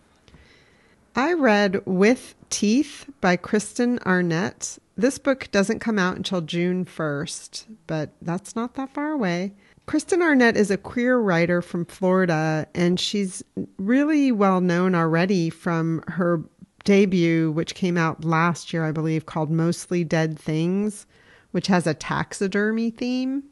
[1.15, 4.79] I read With Teeth by Kristen Arnett.
[4.97, 9.53] This book doesn't come out until June 1st, but that's not that far away.
[9.87, 13.43] Kristen Arnett is a queer writer from Florida, and she's
[13.79, 16.43] really well known already from her
[16.85, 21.07] debut, which came out last year, I believe, called Mostly Dead Things,
[21.51, 23.45] which has a taxidermy theme,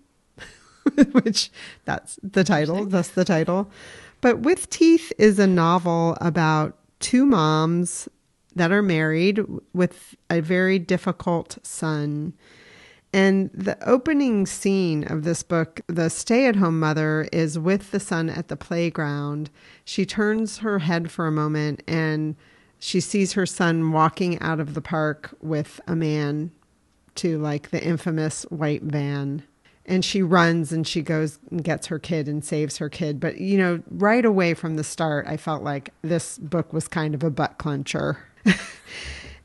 [1.13, 1.51] which
[1.85, 2.87] that's the title.
[2.87, 3.71] That's the title.
[4.21, 8.09] But With Teeth is a novel about two moms
[8.55, 9.41] that are married
[9.73, 12.35] with a very difficult son.
[13.13, 17.99] And the opening scene of this book, the stay at home mother is with the
[17.99, 19.51] son at the playground.
[19.85, 22.37] She turns her head for a moment and
[22.79, 26.53] she sees her son walking out of the park with a man
[27.17, 29.43] to like the infamous white van.
[29.85, 33.19] And she runs and she goes and gets her kid and saves her kid.
[33.19, 37.13] But, you know, right away from the start, I felt like this book was kind
[37.13, 38.19] of a butt clencher.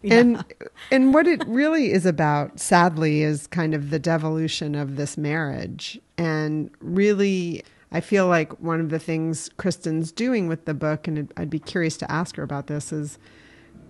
[0.12, 0.20] Yeah.
[0.20, 0.46] And
[0.92, 6.00] and what it really is about, sadly, is kind of the devolution of this marriage.
[6.16, 11.34] And really, I feel like one of the things Kristen's doing with the book, and
[11.38, 13.18] I'd be curious to ask her about this, is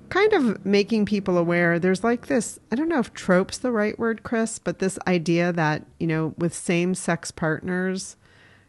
[0.08, 3.98] kind of making people aware there's like this i don't know if trope's the right
[3.98, 8.16] word chris but this idea that you know with same sex partners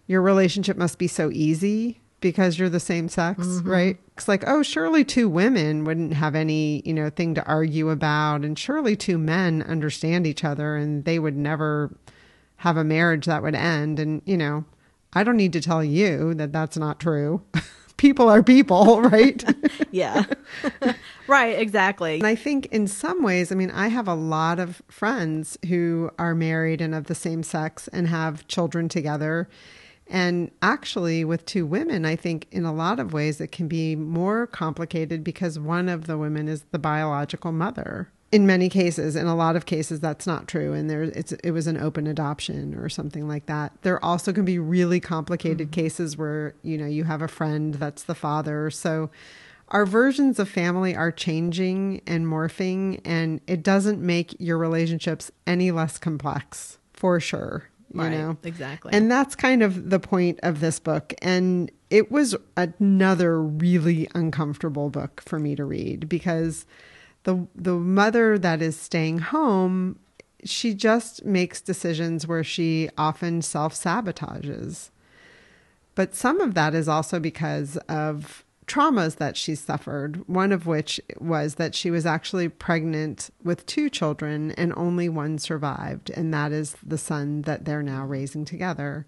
[0.07, 3.69] your relationship must be so easy because you're the same sex, mm-hmm.
[3.69, 3.99] right?
[4.17, 8.45] It's like, oh, surely two women wouldn't have any, you know, thing to argue about,
[8.45, 11.97] and surely two men understand each other, and they would never
[12.57, 13.99] have a marriage that would end.
[13.99, 14.65] And you know,
[15.13, 17.43] I don't need to tell you that that's not true.
[17.97, 19.43] people are people, right?
[19.91, 20.25] yeah.
[21.27, 22.17] right, exactly.
[22.17, 26.11] And I think in some ways, I mean, I have a lot of friends who
[26.19, 29.49] are married and of the same sex and have children together.
[30.09, 33.97] And actually, with two women, I think in a lot of ways it can be
[33.97, 38.09] more complicated because one of the women is the biological mother.
[38.31, 41.53] In many cases, in a lot of cases, that's not true, and there it's it
[41.53, 43.73] was an open adoption or something like that.
[43.83, 45.81] There also can be really complicated mm-hmm.
[45.81, 48.71] cases where you know you have a friend that's the father.
[48.71, 49.11] So
[49.69, 55.71] our versions of family are changing and morphing, and it doesn't make your relationships any
[55.71, 58.37] less complex for sure you right, know?
[58.43, 58.93] exactly.
[58.93, 61.15] And that's kind of the point of this book.
[61.23, 66.67] And it was another really uncomfortable book for me to read because
[67.25, 69.99] the the mother that is staying home
[70.45, 74.91] she just makes decisions where she often self-sabotages.
[75.95, 81.01] But some of that is also because of traumas that she suffered, one of which
[81.19, 86.53] was that she was actually pregnant with two children and only one survived, and that
[86.53, 89.07] is the son that they're now raising together.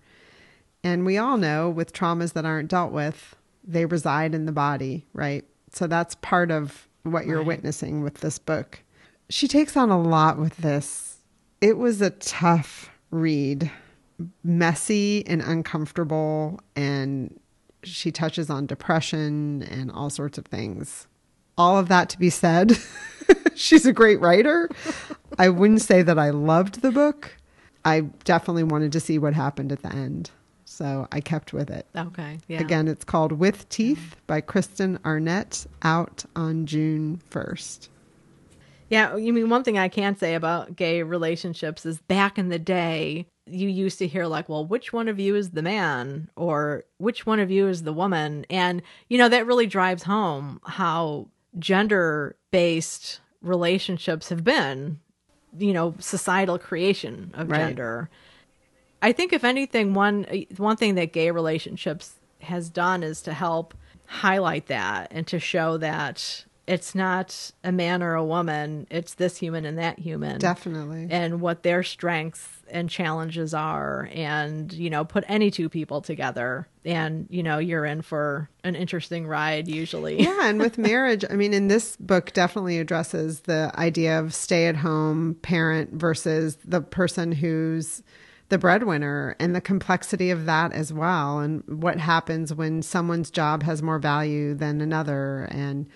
[0.84, 5.06] And we all know with traumas that aren't dealt with, they reside in the body,
[5.12, 5.44] right?
[5.72, 7.46] So that's part of what you're Right.
[7.48, 8.80] witnessing with this book.
[9.28, 11.18] She takes on a lot with this.
[11.60, 13.70] It was a tough read,
[14.44, 17.38] messy and uncomfortable, and
[17.88, 21.06] she touches on depression and all sorts of things.
[21.56, 22.78] All of that to be said,
[23.54, 24.68] she's a great writer.
[25.38, 27.36] I wouldn't say that I loved the book.
[27.84, 30.30] I definitely wanted to see what happened at the end.
[30.64, 31.86] So I kept with it.
[31.96, 32.38] Okay.
[32.46, 32.60] Yeah.
[32.60, 37.88] Again, it's called With Teeth by Kristen Arnett, out on June 1st.
[38.90, 42.58] Yeah, you mean one thing I can say about gay relationships is back in the
[42.58, 46.84] day, you used to hear like, well, which one of you is the man or
[46.98, 48.46] which one of you is the woman?
[48.50, 55.00] And, you know, that really drives home how gender based relationships have been,
[55.58, 57.68] you know, societal creation of Right.
[57.68, 58.10] gender.
[59.00, 63.74] I think if anything, one one thing that gay relationships has done is to help
[64.06, 69.38] highlight that and to show that it's not a man or a woman, it's this
[69.38, 70.38] human and that human.
[70.38, 71.08] Definitely.
[71.10, 76.68] And what their strengths and challenges are and, you know, put any two people together
[76.84, 80.22] and, you know, you're in for an interesting ride usually.
[80.22, 84.66] yeah, and with marriage, I mean, in this book, definitely addresses the idea of stay
[84.66, 88.02] at home parent versus the person who's
[88.50, 91.38] the breadwinner and the complexity of that as well.
[91.38, 95.86] And what happens when someone's job has more value than another, and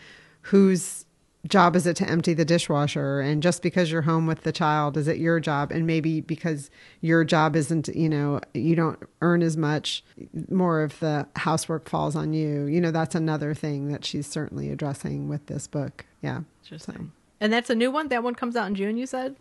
[0.43, 1.05] whose
[1.49, 3.21] job is it to empty the dishwasher?
[3.21, 5.73] And just because you're home with the child, is it your job?
[5.73, 10.05] And maybe because your job isn't, you know, you don't earn as much,
[10.49, 12.67] more of the housework falls on you.
[12.67, 16.07] You know, that's another thing that she's certainly addressing with this book.
[16.23, 16.43] Yeah.
[16.63, 17.13] Interesting.
[17.41, 18.09] And that's a new one?
[18.09, 19.35] That one comes out in June, you said?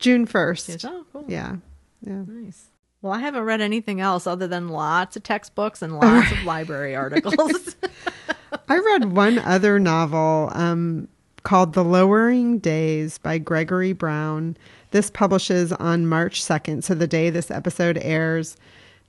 [0.00, 0.68] June 1st.
[0.68, 0.84] Yes.
[0.84, 1.24] Oh, cool.
[1.28, 1.56] Yeah.
[2.00, 2.24] Yeah.
[2.26, 2.70] Nice.
[3.04, 6.96] Well, I haven't read anything else other than lots of textbooks and lots of library
[6.96, 7.76] articles.
[8.68, 11.08] I read one other novel um,
[11.42, 14.56] called The Lowering Days by Gregory Brown.
[14.92, 18.56] This publishes on March 2nd, so the day this episode airs.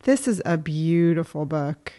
[0.04, 1.94] This is a beautiful book.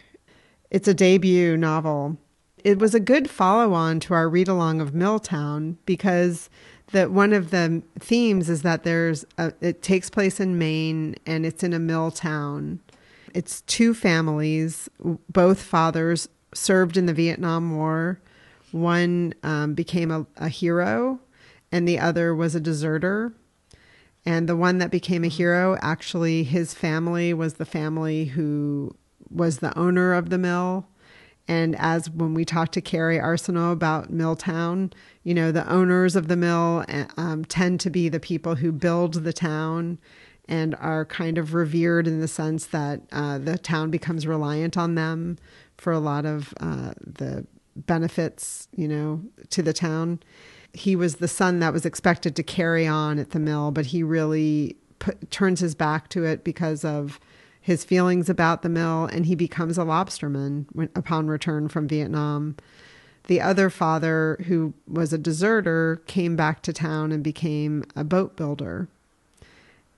[0.69, 2.15] It's a debut novel.
[2.63, 6.47] It was a good follow on to our read along of Milltown because
[6.91, 11.45] that one of the themes is that there's a, it takes place in Maine and
[11.45, 12.79] it's in a mill town.
[13.33, 14.89] It's two families,
[15.29, 18.19] both fathers served in the Vietnam War.
[18.71, 21.19] One um, became a, a hero,
[21.71, 23.33] and the other was a deserter.
[24.25, 28.95] And the one that became a hero, actually, his family was the family who
[29.29, 30.87] was the owner of the mill.
[31.47, 34.91] And as when we talked to Kerri Arsenault about Milltown,
[35.23, 36.83] you know, the owners of the mill
[37.15, 39.97] um, tend to be the people who build the town
[40.49, 44.95] and are kind of revered in the sense that uh, the town becomes reliant on
[44.95, 45.37] them
[45.77, 50.19] for a lot of uh, the benefits, you know, to the town.
[50.73, 54.03] He was the son that was expected to carry on at the mill, but he
[54.03, 57.19] really put, turns his back to it because of
[57.67, 62.55] his feelings about the mill, and he becomes a lobsterman when, upon return from Vietnam.
[63.25, 68.37] The other father, who was a deserter, came back to town and became a boat
[68.37, 68.87] builder.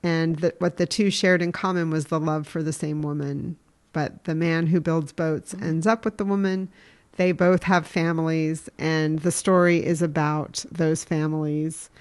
[0.01, 3.55] And the, what the two shared in common was the love for the same woman.
[3.93, 6.69] But the man who builds boats ends up with the woman.
[7.17, 11.91] They both have families, and the story is about those families.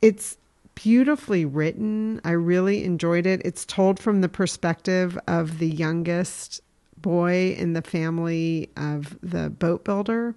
[0.00, 0.38] It's
[0.76, 2.20] beautifully written.
[2.22, 3.42] I really enjoyed it.
[3.44, 6.60] It's told from the perspective of the youngest
[6.96, 10.36] boy in the family of the boat builder.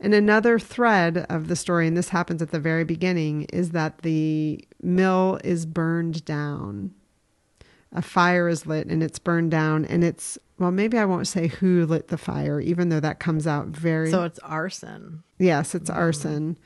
[0.00, 3.98] And another thread of the story, and this happens at the very beginning, is that
[3.98, 6.92] the mill is burned down.
[7.92, 11.48] A fire is lit and it's burned down, and it's well, maybe I won't say
[11.48, 14.10] who lit the fire, even though that comes out very.
[14.10, 15.22] so it's arson.
[15.38, 15.98] Yes, it's mm-hmm.
[15.98, 16.58] arson.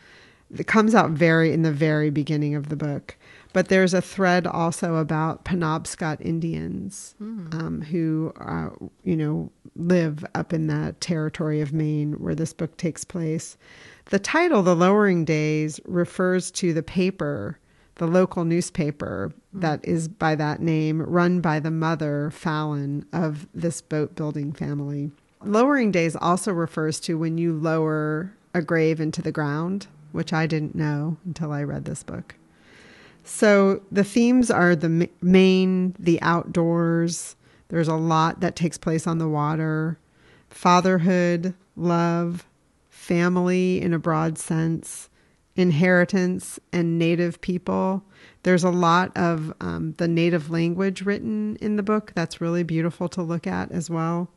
[0.57, 3.17] It comes out very in the very beginning of the book.
[3.53, 8.71] But there's a thread also about Penobscot Indians um, who, uh,
[9.03, 13.57] you know, live up in that territory of Maine where this book takes place.
[14.07, 17.59] The title, The Lowering Days, refers to the paper,
[17.97, 23.81] the local newspaper that is by that name, run by the mother, Fallon, of this
[23.81, 25.11] boat building family.
[25.45, 30.47] Lowering Days also refers to when you lower a grave into the ground, which I
[30.47, 32.35] didn't know until I read this book.
[33.25, 37.37] So the themes are the main, the outdoors.
[37.69, 39.99] There's a lot that takes place on the water,
[40.49, 42.47] fatherhood, love,
[42.89, 45.09] family in a broad sense,
[45.57, 48.03] inheritance, and native people.
[48.43, 53.09] There's a lot of um, the native language written in the book that's really beautiful
[53.11, 54.31] to look at as well.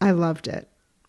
[0.00, 0.68] I loved it.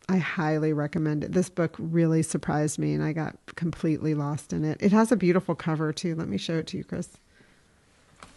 [0.10, 1.32] I highly recommend it.
[1.32, 4.78] This book really surprised me and I got completely lost in it.
[4.82, 6.16] It has a beautiful cover too.
[6.16, 7.10] Let me show it to you, Chris.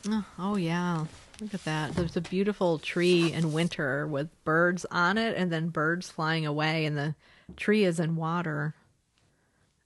[0.09, 1.07] Oh, oh yeah.
[1.41, 1.95] Look at that.
[1.95, 6.87] There's a beautiful tree in winter with birds on it and then birds flying away,
[6.87, 7.15] and the
[7.57, 8.75] tree is in water.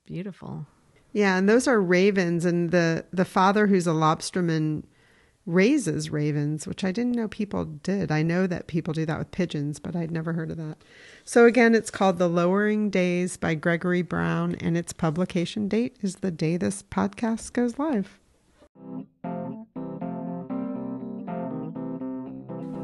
[0.07, 0.67] Beautiful.
[1.13, 4.85] Yeah, and those are ravens, and the the father who's a lobsterman
[5.47, 8.13] raises ravens, which I didn't know people did.
[8.13, 10.79] I know that people do that with pigeons, but I'd never heard of that.
[11.25, 16.17] So again, it's called The Lowering Days by Gregory Brown, and its publication date is
[16.17, 18.19] the day this podcast goes live.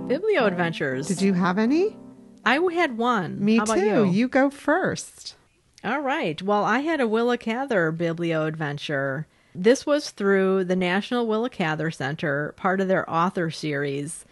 [0.08, 1.08] Biblio Adventures.
[1.08, 1.96] Did you have any?
[2.44, 3.44] I had one.
[3.44, 3.80] Me How too.
[3.84, 4.04] you?
[4.04, 5.34] you go first.
[5.82, 6.40] All right.
[6.40, 9.26] Well, I had a Willa Cather Biblio adventure.
[9.58, 14.26] This was through the National Willa Cather Center, part of their author series.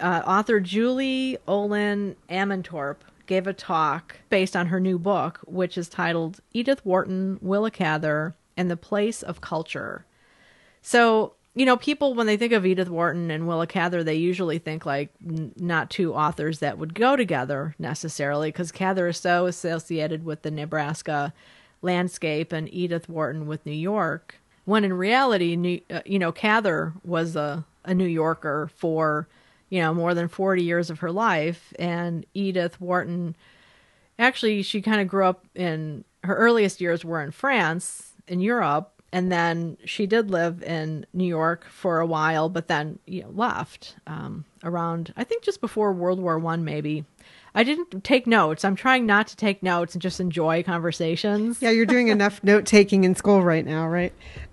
[0.00, 2.96] Uh, author Julie Olin Amantorp
[3.26, 8.34] gave a talk based on her new book, which is titled Edith Wharton, Willa Cather,
[8.56, 10.06] and the Place of Culture.
[10.80, 14.58] So, you know, people, when they think of Edith Wharton and Willa Cather, they usually
[14.58, 19.44] think like n- not two authors that would go together necessarily, because Cather is so
[19.44, 21.34] associated with the Nebraska
[21.82, 24.36] landscape and Edith Wharton with New York.
[24.64, 29.28] When in reality, uh, you know, Cather was a, a New Yorker for,
[29.68, 31.72] you know, more than 40 years of her life.
[31.78, 33.36] And Edith Wharton,
[34.18, 38.94] actually, she kind of grew up in her earliest years were in France, in Europe,
[39.12, 43.30] and then she did live in New York for a while, but then you know,
[43.30, 47.04] left um, around I think just before World War One, maybe.
[47.56, 48.64] I didn't take notes.
[48.64, 51.62] I'm trying not to take notes and just enjoy conversations.
[51.62, 54.12] Yeah, you're doing enough note taking in school right now, right?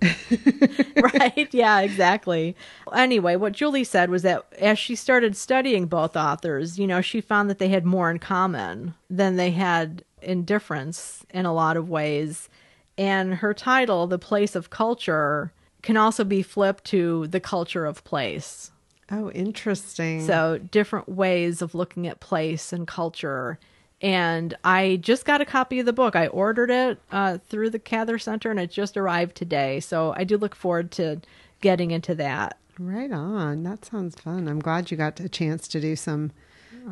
[1.14, 1.48] right?
[1.52, 2.56] Yeah, exactly.
[2.92, 7.20] Anyway, what Julie said was that as she started studying both authors, you know, she
[7.20, 11.76] found that they had more in common than they had in difference in a lot
[11.76, 12.48] of ways.
[12.98, 18.04] And her title, The Place of Culture, can also be flipped to The Culture of
[18.04, 18.71] Place.
[19.12, 20.26] Oh, interesting.
[20.26, 23.58] So, different ways of looking at place and culture.
[24.00, 26.16] And I just got a copy of the book.
[26.16, 29.78] I ordered it uh, through the Cather Center and it just arrived today.
[29.80, 31.20] So, I do look forward to
[31.60, 32.56] getting into that.
[32.78, 33.62] Right on.
[33.64, 34.48] That sounds fun.
[34.48, 36.32] I'm glad you got a chance to do some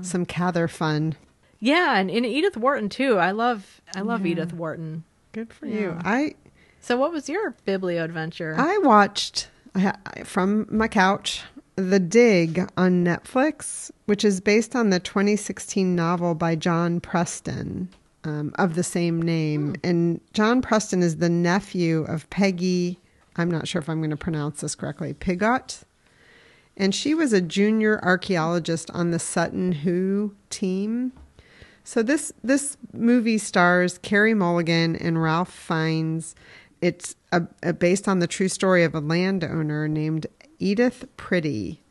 [0.02, 1.16] some Cather fun.
[1.58, 3.16] Yeah, and in Edith Wharton too.
[3.18, 4.32] I love I love Yeah.
[4.32, 5.04] Edith Wharton.
[5.32, 5.96] Good for you.
[6.04, 6.34] I
[6.80, 8.54] So, what was your biblio adventure?
[8.58, 9.94] I watched I
[10.24, 11.42] from my couch
[11.80, 17.88] The Dig on Netflix, which is based on the 2016 novel by John Preston
[18.24, 19.76] um, of the same name.
[19.82, 22.98] And John Preston is the nephew of Peggy,
[23.36, 25.82] I'm not sure if I'm going to pronounce this correctly, Piggott.
[26.76, 31.12] And she was a junior archaeologist on the Sutton Hoo team.
[31.84, 36.34] So this this movie stars Carey Mulligan and Ralph Fiennes.
[36.80, 40.26] It's a, a, based on the true story of a landowner named
[40.60, 41.82] Edith Pretty,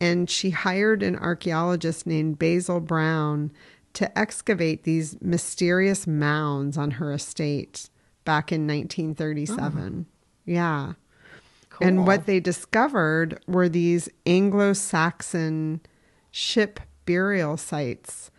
[0.00, 3.52] and she hired an archaeologist named Basil Brown
[3.94, 7.90] to excavate these mysterious mounds on her estate
[8.24, 10.06] back in 1937.
[10.44, 10.94] Yeah.
[11.80, 15.80] And what they discovered were these Anglo Saxon
[16.30, 18.30] ship burial sites.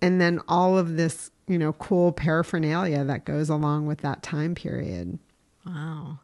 [0.00, 4.54] And then all of this, you know, cool paraphernalia that goes along with that time
[4.54, 5.18] period.
[5.66, 6.20] Wow.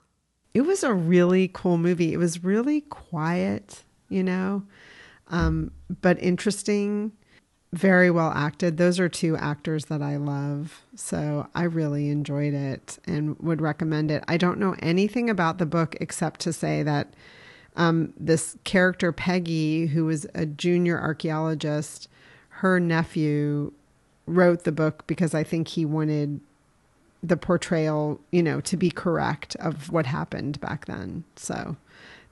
[0.58, 2.12] It was a really cool movie.
[2.12, 4.64] It was really quiet, you know,
[5.28, 5.70] um,
[6.02, 7.12] but interesting,
[7.72, 8.76] very well acted.
[8.76, 10.82] Those are two actors that I love.
[10.96, 14.24] So I really enjoyed it and would recommend it.
[14.26, 17.14] I don't know anything about the book except to say that
[17.76, 22.08] um, this character, Peggy, who was a junior archaeologist,
[22.48, 23.72] her nephew
[24.26, 26.40] wrote the book because I think he wanted
[27.22, 31.24] the portrayal, you know, to be correct of what happened back then.
[31.36, 31.76] So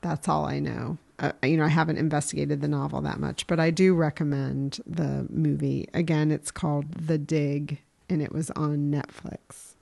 [0.01, 0.99] that's all I know.
[1.19, 5.27] Uh, you know, I haven't investigated the novel that much, but I do recommend the
[5.31, 5.89] movie.
[5.95, 9.75] Again, it's called The Dig and it was on Netflix.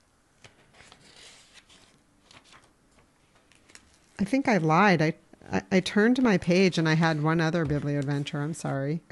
[4.17, 5.01] I think I lied.
[5.01, 5.13] I,
[5.51, 8.41] I, I turned my page and I had one other biblio adventure.
[8.41, 9.01] I'm sorry.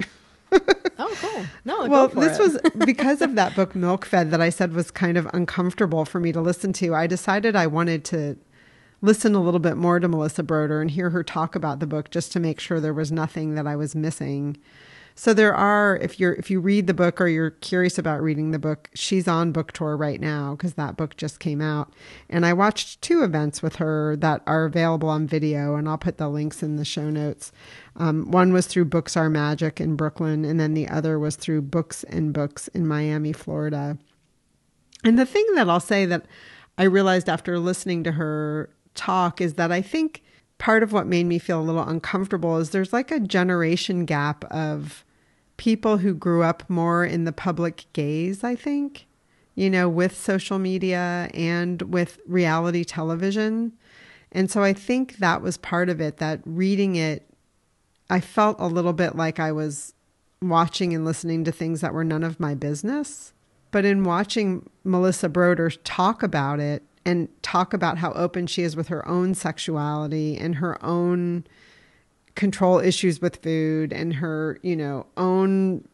[1.22, 1.44] Oh, cool.
[1.64, 5.16] No, well, this was because of that book Milk Fed that I said was kind
[5.16, 6.94] of uncomfortable for me to listen to.
[6.94, 8.36] I decided I wanted to
[9.00, 12.10] listen a little bit more to Melissa Broder and hear her talk about the book
[12.10, 14.56] just to make sure there was nothing that I was missing.
[15.16, 18.50] So there are if you're if you read the book or you're curious about reading
[18.50, 21.92] the book, she's on book tour right now because that book just came out.
[22.28, 26.18] And I watched two events with her that are available on video, and I'll put
[26.18, 27.52] the links in the show notes.
[27.96, 31.62] Um, one was through Books Are Magic in Brooklyn, and then the other was through
[31.62, 33.98] Books and Books in Miami, Florida.
[35.04, 36.26] And the thing that I'll say that
[36.76, 40.22] I realized after listening to her talk is that I think
[40.58, 44.44] part of what made me feel a little uncomfortable is there's like a generation gap
[44.46, 45.04] of
[45.56, 49.06] people who grew up more in the public gaze, I think,
[49.54, 53.72] you know, with social media and with reality television.
[54.32, 57.28] And so I think that was part of it that reading it,
[58.10, 59.94] I felt a little bit like I was
[60.42, 63.32] watching and listening to things that were none of my business.
[63.70, 68.76] But in watching Melissa Broder talk about it, and talk about how open she is
[68.76, 71.44] with her own sexuality and her own
[72.34, 75.86] control issues with food and her, you know, own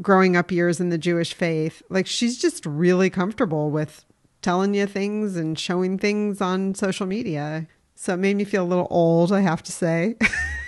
[0.00, 1.82] growing up years in the Jewish faith.
[1.88, 4.04] Like she's just really comfortable with
[4.40, 7.66] telling you things and showing things on social media.
[7.94, 10.16] So it made me feel a little old, I have to say.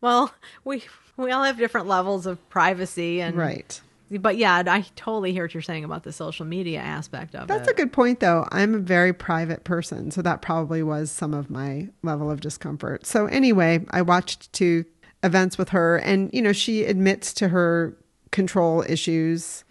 [0.00, 0.32] well,
[0.64, 0.84] we
[1.16, 3.80] we all have different levels of privacy and Right
[4.18, 7.60] but yeah, I totally hear what you're saying about the social media aspect of That's
[7.62, 7.66] it.
[7.66, 8.46] That's a good point, though.
[8.50, 13.06] I'm a very private person, so that probably was some of my level of discomfort.
[13.06, 14.84] So anyway, I watched two
[15.22, 17.96] events with her, and you know, she admits to her
[18.32, 19.64] control issues,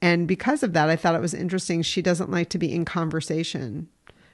[0.00, 1.82] and because of that, I thought it was interesting.
[1.82, 3.88] She doesn't like to be in conversation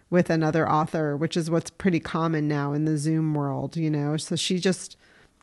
[0.09, 4.17] with another author, which is what's pretty common now in the Zoom world, you know.
[4.17, 4.97] So she just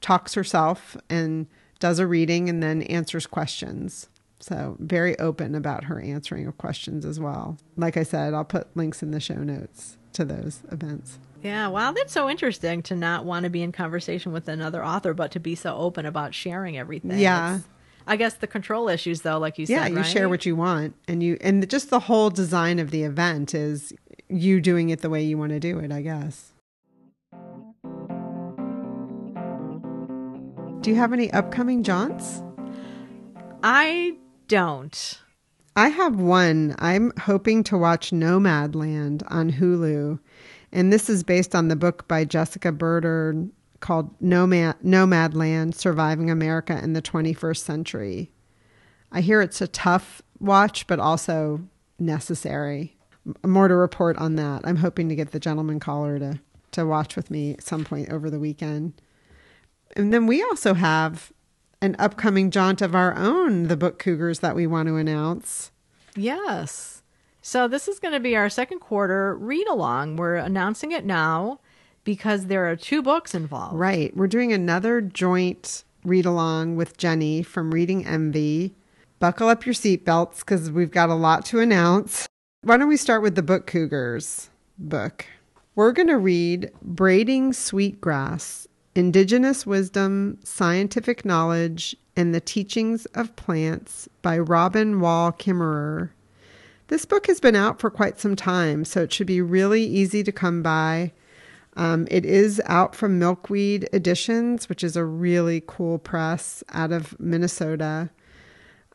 [0.06, 1.48] talks herself and
[1.80, 4.08] does a reading and then answers questions.
[4.40, 7.58] So, very open about her answering of questions as well.
[7.76, 11.18] Like I said, I'll put links in the show notes to those events.
[11.42, 15.16] Yeah, wow, that's so interesting to not want to be in conversation with another author,
[15.16, 17.18] but to be so open about sharing everything.
[17.18, 17.56] Yeah.
[17.56, 17.66] It's,
[18.06, 20.06] I guess the control issues, though, like you yeah, said, you right?
[20.06, 23.92] share what you want, and you and just the whole design of the event is
[24.30, 25.92] you doing it the way you want to do it.
[25.92, 26.52] I guess.
[30.86, 32.44] Do you have any upcoming jaunts?
[33.64, 34.18] I
[34.48, 35.20] don't.
[35.76, 36.76] I have one.
[36.78, 40.20] I'm hoping to watch Nomadland on Hulu.
[40.72, 43.48] And this is based on the book by Jessica Bruder
[43.80, 48.32] called Nomad Nomadland Surviving America in the 21st Century.
[49.12, 51.62] I hear it's a tough watch, but also
[51.98, 52.96] necessary.
[53.44, 54.62] More to report on that.
[54.64, 56.40] I'm hoping to get the gentleman caller to,
[56.74, 59.02] to watch with me at some point over the weekend.
[59.96, 61.32] And then we also have
[61.82, 65.72] an upcoming jaunt of our own, the Book Cougars, that we want to announce.
[66.16, 67.04] Yes.
[67.42, 70.16] So this is going to be our second quarter read along.
[70.16, 71.60] We're announcing it now
[72.04, 73.76] because there are two books involved.
[73.76, 74.16] Right.
[74.16, 78.76] We're doing another joint read along with Jenny from Reading Envy.
[79.20, 82.28] Buckle up your seatbelts because we've got a lot to announce.
[82.62, 85.26] Why don't we start with the Book Cougars book?
[85.76, 94.08] We're going to read Braiding Sweetgrass Indigenous Wisdom, Scientific Knowledge, and the Teachings of Plants
[94.22, 96.12] by Robin Wall Kimmerer.
[96.88, 100.24] This book has been out for quite some time, so it should be really easy
[100.24, 101.12] to come by.
[101.76, 107.20] Um, it is out from Milkweed Editions, which is a really cool press out of
[107.20, 108.10] Minnesota.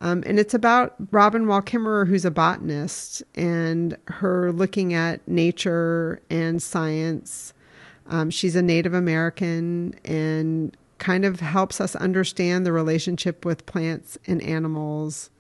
[0.01, 6.22] Um, and it's about Robin Wall Kimmerer, who's a botanist, and her looking at nature
[6.30, 7.53] and science
[8.11, 14.18] um, she's a Native American and kind of helps us understand the relationship with plants
[14.26, 15.30] and animals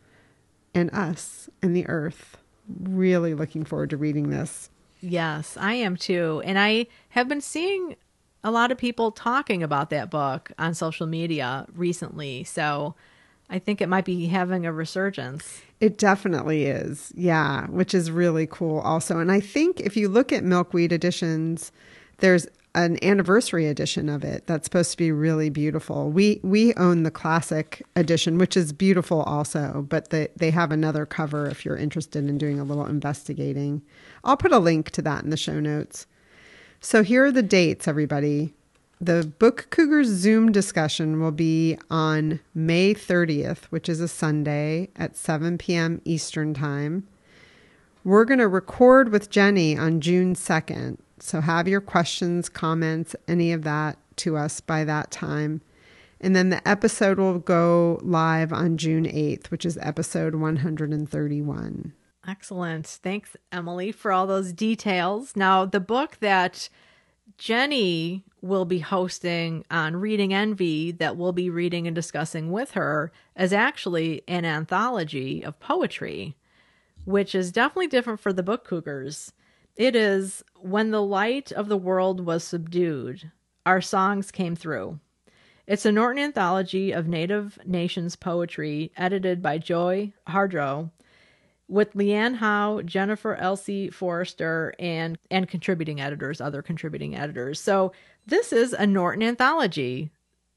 [0.74, 2.38] and us and the earth.
[2.80, 4.70] Really looking forward to reading this.
[5.00, 6.40] Yes, I am too.
[6.44, 7.96] And I have been seeing
[8.44, 12.44] a lot of people talking about that book on social media recently.
[12.44, 12.94] So
[13.50, 15.62] I think it might be having a resurgence.
[15.80, 17.12] It definitely is.
[17.16, 19.18] Yeah, which is really cool also.
[19.18, 21.72] And I think if you look at Milkweed editions,
[22.18, 26.10] there's an anniversary edition of it that's supposed to be really beautiful.
[26.10, 31.06] We we own the classic edition, which is beautiful also, but they they have another
[31.06, 33.82] cover if you're interested in doing a little investigating.
[34.24, 36.06] I'll put a link to that in the show notes.
[36.80, 38.54] So here are the dates, everybody.
[39.02, 45.16] The Book Cougars Zoom discussion will be on May 30th, which is a Sunday at
[45.16, 46.02] 7 p.m.
[46.04, 47.06] Eastern Time.
[48.04, 53.52] We're going to record with Jenny on June 2nd so have your questions, comments, any
[53.52, 55.60] of that to us by that time.
[56.20, 61.94] And then the episode will go live on June 8th, which is episode 131.
[62.28, 62.86] Excellent.
[62.86, 65.34] Thanks, Emily, for all those details.
[65.34, 66.68] Now, the book that
[67.38, 73.10] Jenny will be hosting on Reading Envy that we'll be reading and discussing with her
[73.34, 76.36] is actually an anthology of poetry,
[77.06, 79.32] which is definitely different for the book cougars.
[79.76, 83.32] It is When the Light of the World Was Subdued,
[83.64, 85.00] Our Songs Came Through.
[85.66, 90.90] It's a Norton anthology of Native Nations poetry edited by Joy Harjo
[91.66, 97.58] with LeAnne Howe, Jennifer Elise Foerster, and and contributing editors, other contributing editors.
[97.58, 97.92] So
[98.26, 100.10] this is a Norton anthology.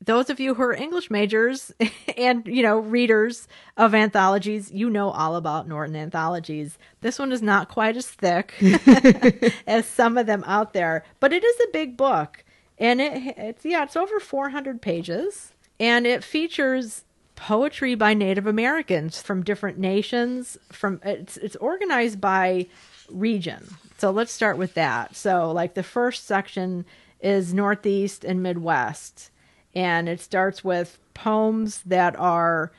[0.06, 1.72] Those of you who are English majors
[2.18, 3.48] and you know readers
[3.78, 6.78] of anthologies, you know all about Norton anthologies.
[7.02, 8.54] This one is not quite as thick
[9.68, 12.44] as some of them out there, but it is a big book,
[12.78, 17.04] and it it's yeah it's over 400 pages, and it features
[17.36, 20.58] poetry by Native Americans from different nations.
[20.72, 22.68] From it's it's organized by
[23.10, 23.76] region.
[23.98, 25.16] So let's start with that.
[25.16, 26.86] So like the first section
[27.22, 29.32] is Northeast and Midwest,
[29.76, 32.72] and it starts with poems that are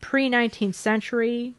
[0.00, 1.54] pre 19th century,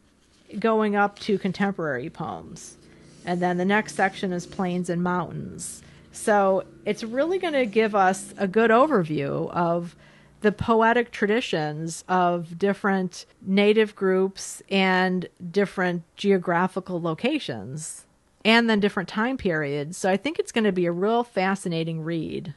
[0.60, 2.78] going up to contemporary poems,
[3.26, 5.82] and then the next section is Plains and Mountains.
[6.12, 9.96] So it's really going to give us a good overview of
[10.42, 18.06] the poetic traditions of different native groups and different geographical locations
[18.46, 19.98] and then different time periods.
[19.98, 22.54] So I think it's going to be a real fascinating read.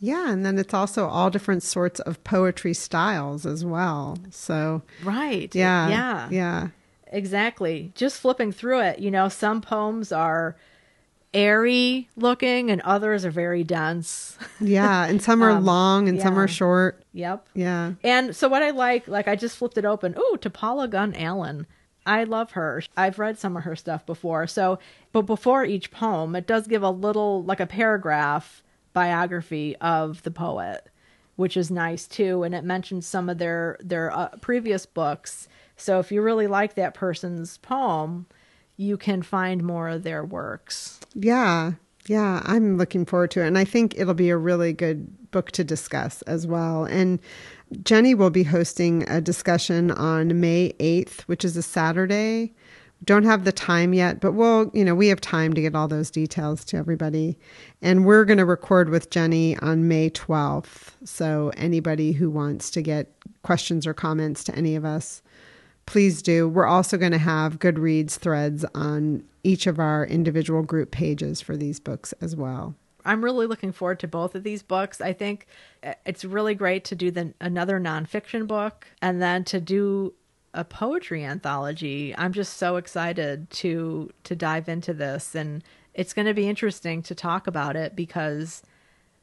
[0.00, 4.16] Yeah, and then it's also all different sorts of poetry styles as well.
[4.30, 5.54] So Right.
[5.54, 5.88] Yeah.
[5.88, 6.28] Yeah.
[6.30, 6.68] Yeah.
[7.12, 7.92] Exactly.
[7.94, 10.56] Just flipping through it, you know, some poems are
[11.32, 14.36] airy looking and others are very dense.
[14.60, 17.02] Yeah, and some are Um, long and some are short.
[17.12, 17.46] yep.
[17.54, 17.92] Yeah.
[18.02, 20.14] And so what I like, like I just flipped it open.
[20.18, 21.66] Ooh, to Paula Gunn Allen.
[22.06, 22.82] I love her.
[22.96, 24.46] I've read some of her stuff before.
[24.46, 24.78] So,
[25.12, 28.62] but before each poem, it does give a little, like a paragraph
[28.92, 30.88] biography of the poet,
[31.36, 32.42] which is nice too.
[32.42, 35.48] And it mentions some of their their uh, previous books.
[35.76, 38.26] So if you really like that person's poem,
[38.76, 41.00] you can find more of their works.
[41.14, 41.72] Yeah.
[42.06, 43.46] Yeah, I'm looking forward to it.
[43.46, 46.84] And I think it'll be a really good book to discuss as well.
[46.84, 47.20] And
[47.84, 52.54] Jenny will be hosting a discussion on May 8th, which is a Saturday.
[53.04, 55.88] Don't have the time yet, but we'll, you know, we have time to get all
[55.88, 57.38] those details to everybody.
[57.80, 60.90] And we're going to record with Jenny on May 12th.
[61.04, 65.22] So anybody who wants to get questions or comments to any of us,
[65.86, 66.46] please do.
[66.48, 71.56] We're also going to have Goodreads threads on each of our individual group pages for
[71.56, 72.74] these books as well.
[73.04, 75.00] I'm really looking forward to both of these books.
[75.00, 75.46] I think
[75.82, 80.12] uh, it's really great to do the another nonfiction book and then to do
[80.54, 82.14] a poetry anthology.
[82.16, 85.62] I'm just so excited to to dive into this and
[85.94, 88.62] it's going to be interesting to talk about it because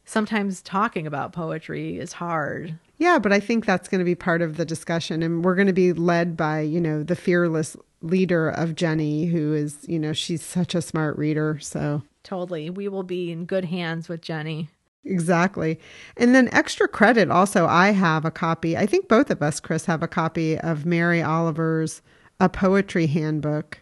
[0.05, 2.77] sometimes talking about poetry is hard.
[2.97, 5.21] Yeah, but I think that's going to be part of the discussion.
[5.21, 9.53] And we're going to be led by, you know, the fearless leader of Jenny, who
[9.53, 11.59] is, you know, she's such a smart reader.
[11.61, 12.69] So, Totally.
[12.69, 14.69] We will be in good hands with Jenny.
[15.07, 15.79] Exactly.
[16.15, 18.77] And then extra credit also, I have a copy.
[18.77, 22.01] I think both of us, Chris, have a copy of Mary Oliver's
[22.39, 23.79] A Poetry Handbook,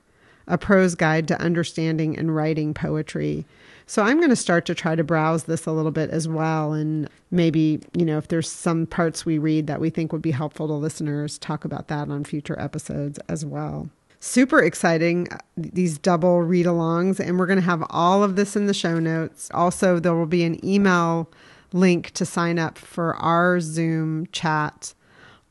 [0.47, 3.45] a prose guide to understanding and writing poetry.
[3.87, 6.73] So I'm going to start to try to browse this a little bit as well.
[6.73, 10.31] And maybe, you know, if there's some parts we read that we think would be
[10.31, 13.89] helpful to listeners, talk about that on future episodes as well.
[14.25, 17.19] Super exciting, uh, these double read alongs.
[17.19, 19.51] And we're going to have all of this in the show notes.
[19.53, 21.29] Also, there will be an email
[21.73, 24.95] link to sign up for our Zoom chat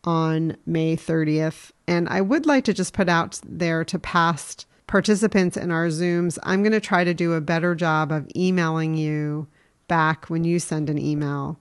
[0.02, 1.70] on May 30th.
[1.86, 6.36] And I would like to just put out there to past participants in our Zooms,
[6.42, 9.46] I'm going to try to do a better job of emailing you
[9.86, 11.60] back when you send an email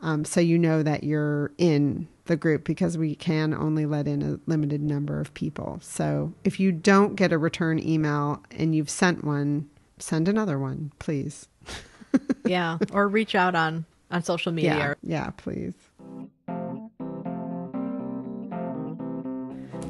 [0.00, 4.22] um, so you know that you're in the group because we can only let in
[4.22, 5.78] a limited number of people.
[5.82, 9.68] So if you don't get a return email and you've sent one,
[9.98, 11.48] send another one, please.
[12.46, 14.96] Yeah, or reach out on on social media.
[15.02, 15.74] Yeah, yeah, please.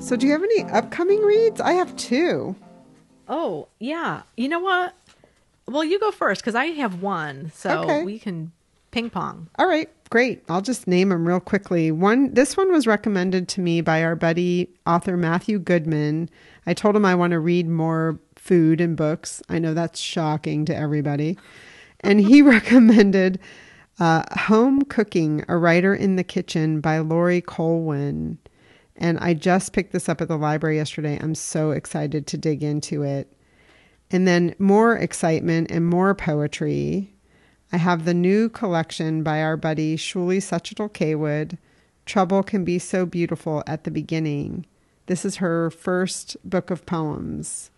[0.00, 1.60] So, do you have any upcoming reads?
[1.60, 2.56] I have two.
[3.28, 4.22] Oh, yeah.
[4.36, 4.94] You know what?
[5.66, 8.04] Well, you go first because I have one, so Okay.
[8.04, 8.52] we can
[8.90, 9.48] ping pong.
[9.58, 10.42] All right, great.
[10.48, 11.90] I'll just name them real quickly.
[11.90, 16.28] One, this one was recommended to me by our buddy author Matthew Goodman.
[16.66, 19.42] I told him I want to read more food and books.
[19.48, 21.38] I know that's shocking to everybody,
[22.00, 23.38] and he recommended
[23.98, 28.38] uh, "Home Cooking: A Writer in the Kitchen" by Laurie Colwin.
[29.00, 31.18] And I just picked this up at the library yesterday.
[31.20, 33.32] I'm so excited to dig into it.
[34.10, 37.14] And then more excitement and more poetry
[37.72, 41.58] I have the new collection by our buddy Shuly Xóchitl Cawood.
[42.06, 44.64] Trouble Can Be So Beautiful at the Beginning.
[45.06, 47.70] This is her first book of poems.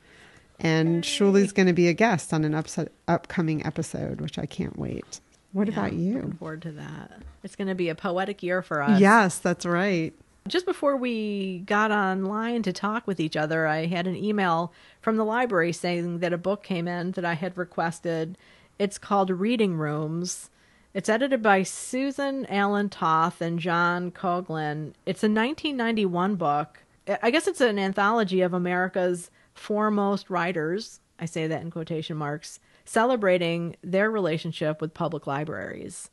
[0.61, 4.79] And Shuly's going to be a guest on an upset, upcoming episode, which I can't
[4.79, 5.21] wait.
[5.53, 6.15] What Yeah, about you?
[6.15, 7.23] Looking forward to that.
[7.43, 9.01] It's going to be a poetic year for us.
[9.01, 10.13] Yes, that's right.
[10.47, 15.17] Just before we got online to talk with each other, I had an email from
[15.17, 18.39] the library saying that a book came in that I had requested.
[18.81, 20.49] It's called Reading Rooms.
[20.95, 24.95] It's edited by Susan Allen Toth and John Coughlan.
[25.05, 26.83] It's a 1991 book.
[27.23, 31.01] I guess it's an anthology of America's foremost writers.
[31.19, 36.09] I say that in quotation marks, celebrating their relationship with public libraries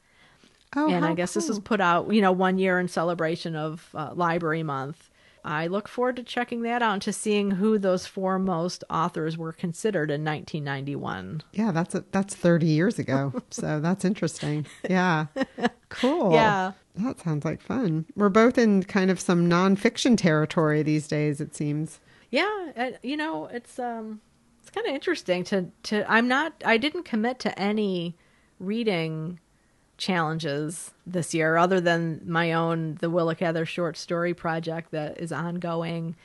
[0.76, 3.90] Oh, and I guess this was put out, you know, one year in celebration of
[3.96, 5.10] uh, Library Month.
[5.44, 9.54] I look forward to checking that out and to seeing who those foremost authors were
[9.54, 11.44] considered in 1991.
[11.54, 13.34] Yeah, that's a, that's 30 years ago.
[13.50, 14.66] so that's interesting.
[14.90, 15.28] Yeah.
[15.90, 16.34] Cool.
[16.34, 16.74] Yeah.
[16.96, 18.06] That sounds like fun.
[18.16, 22.02] We're both in kind of some nonfiction territory these days, it seems.
[22.30, 24.20] Yeah, uh, you know, it's um,
[24.62, 26.12] it's kind of interesting to to.
[26.12, 26.62] I'm not.
[26.66, 28.18] I didn't commit to any
[28.60, 29.40] reading
[29.98, 35.32] challenges this year, other than my own the Willa Cather short story project that is
[35.32, 36.16] ongoing,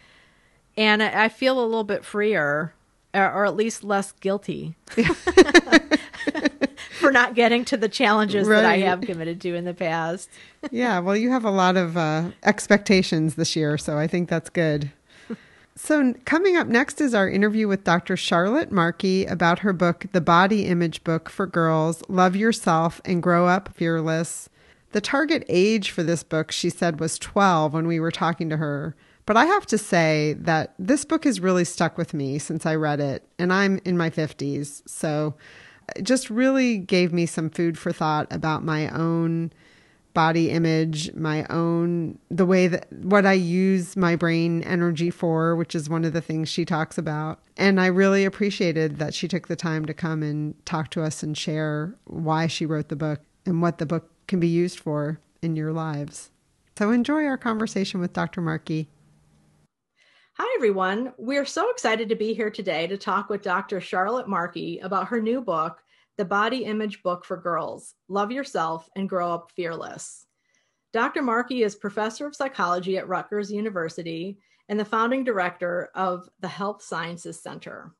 [0.77, 2.75] and I, I feel a little bit freer,
[3.15, 4.75] or, or at least less guilty.
[7.01, 10.31] For not getting to the challenges that I have committed to in the past.
[10.71, 14.49] yeah, well, you have a lot of uh, expectations this year, so I think that's
[14.49, 14.93] good.
[15.75, 18.15] So, coming up next is our interview with Dr.
[18.15, 23.47] Charlotte Markey about her book, The Body Image Book for Girls Love Yourself and Grow
[23.47, 24.51] Up Fearless.
[24.91, 28.59] The target age for this book, she said, was 12 when we were talking to
[28.59, 28.95] her.
[29.25, 32.75] But I have to say that this book has really stuck with me since I
[32.75, 34.87] read it, and I'm in my 50s.
[34.87, 35.35] So,
[35.89, 39.53] uh, it just really gave me some food for thought about my own
[40.15, 45.75] body image, my own, the way that what I use my brain energy for, which
[45.75, 47.41] is one of the things she talks about.
[47.57, 51.23] And I really appreciated that she took the time to come and talk to us
[51.23, 55.21] and share why she wrote the book and what the book can be used for
[55.41, 56.31] in your lives.
[56.79, 58.41] So enjoy our conversation with Dr.
[58.41, 58.89] Markey.
[60.39, 61.13] Hi, everyone.
[61.19, 63.81] We're so excited to be here today to talk with Dr.
[63.81, 65.82] Charlotte Markey about her new book,
[66.19, 70.27] The Body Image Book for Girls Love Yourself and Grow Up Fearless.
[70.93, 71.23] Dr.
[71.23, 74.39] Markey is professor of psychology at Rutgers University
[74.69, 77.95] and the founding director of the Health Sciences Center.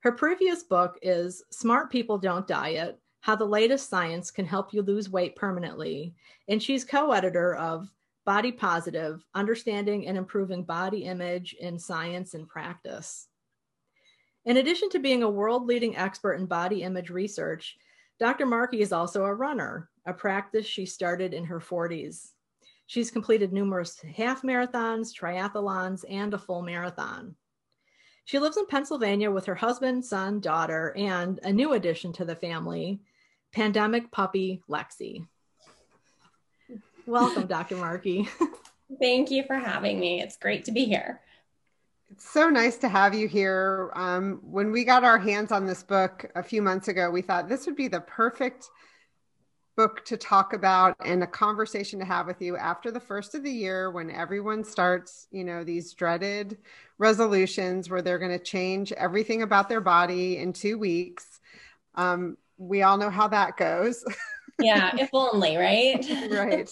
[0.00, 4.82] Her previous book is Smart People Don't Diet How the Latest Science Can Help You
[4.82, 6.14] Lose Weight Permanently.
[6.46, 7.92] And she's co editor of
[8.24, 13.26] Body Positive Understanding and Improving Body Image in Science and Practice.
[14.46, 17.78] In addition to being a world leading expert in body image research,
[18.20, 18.44] Dr.
[18.44, 22.32] Markey is also a runner, a practice she started in her 40s.
[22.86, 27.34] She's completed numerous half marathons, triathlons, and a full marathon.
[28.26, 32.36] She lives in Pennsylvania with her husband, son, daughter, and a new addition to the
[32.36, 33.00] family,
[33.52, 35.26] pandemic puppy Lexi.
[37.06, 37.76] Welcome, Dr.
[37.76, 38.28] Markey.
[39.00, 40.20] Thank you for having me.
[40.20, 41.20] It's great to be here.
[42.14, 43.90] It's so nice to have you here.
[43.96, 47.48] Um, when we got our hands on this book a few months ago, we thought
[47.48, 48.70] this would be the perfect
[49.76, 53.42] book to talk about and a conversation to have with you after the first of
[53.42, 56.56] the year when everyone starts, you know, these dreaded
[56.98, 61.40] resolutions where they're going to change everything about their body in two weeks.
[61.96, 64.04] Um, we all know how that goes.
[64.60, 66.06] Yeah, if only, right?
[66.30, 66.70] right.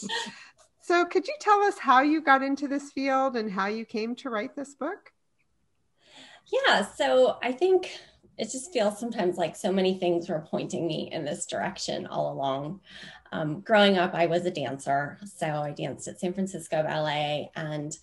[0.83, 4.15] So, could you tell us how you got into this field and how you came
[4.17, 5.12] to write this book?
[6.47, 7.91] Yeah, so I think
[8.39, 12.33] it just feels sometimes like so many things were pointing me in this direction all
[12.33, 12.81] along.
[13.31, 15.19] Um, growing up, I was a dancer.
[15.37, 17.97] So I danced at San Francisco Ballet, and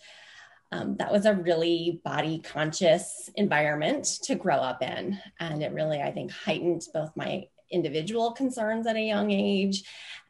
[0.72, 5.20] um, that was a really body conscious environment to grow up in.
[5.40, 9.84] And it really, I think, heightened both my individual concerns at a young age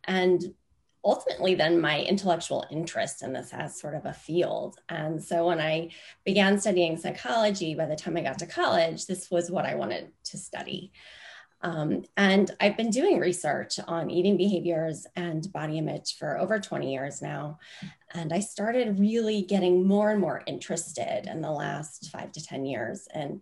[0.06, 0.44] and
[1.04, 4.80] ultimately then my intellectual interest in this as sort of a field.
[4.90, 5.92] And so when I
[6.26, 10.12] began studying psychology, by the time I got to college, this was what I wanted
[10.26, 10.92] to study.
[11.62, 16.92] Um, and I've been doing research on eating behaviors and body image for over 20
[16.92, 17.60] years now.
[18.14, 22.66] And I started really getting more and more interested in the last five to 10
[22.66, 23.08] years.
[23.14, 23.42] And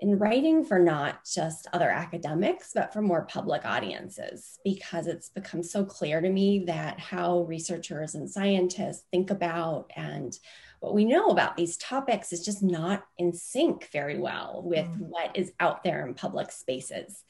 [0.00, 5.62] in writing for not just other academics, but for more public audiences, because it's become
[5.62, 10.38] so clear to me that how researchers and scientists think about and
[10.80, 14.98] what we know about these topics is just not in sync very well with mm.
[15.00, 17.24] what is out there in public spaces.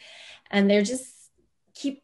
[0.51, 1.31] And they're just
[1.75, 2.03] keep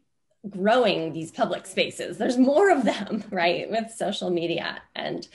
[0.48, 2.16] growing these public spaces.
[2.16, 4.80] There's more of them, right, with social media.
[4.94, 5.26] And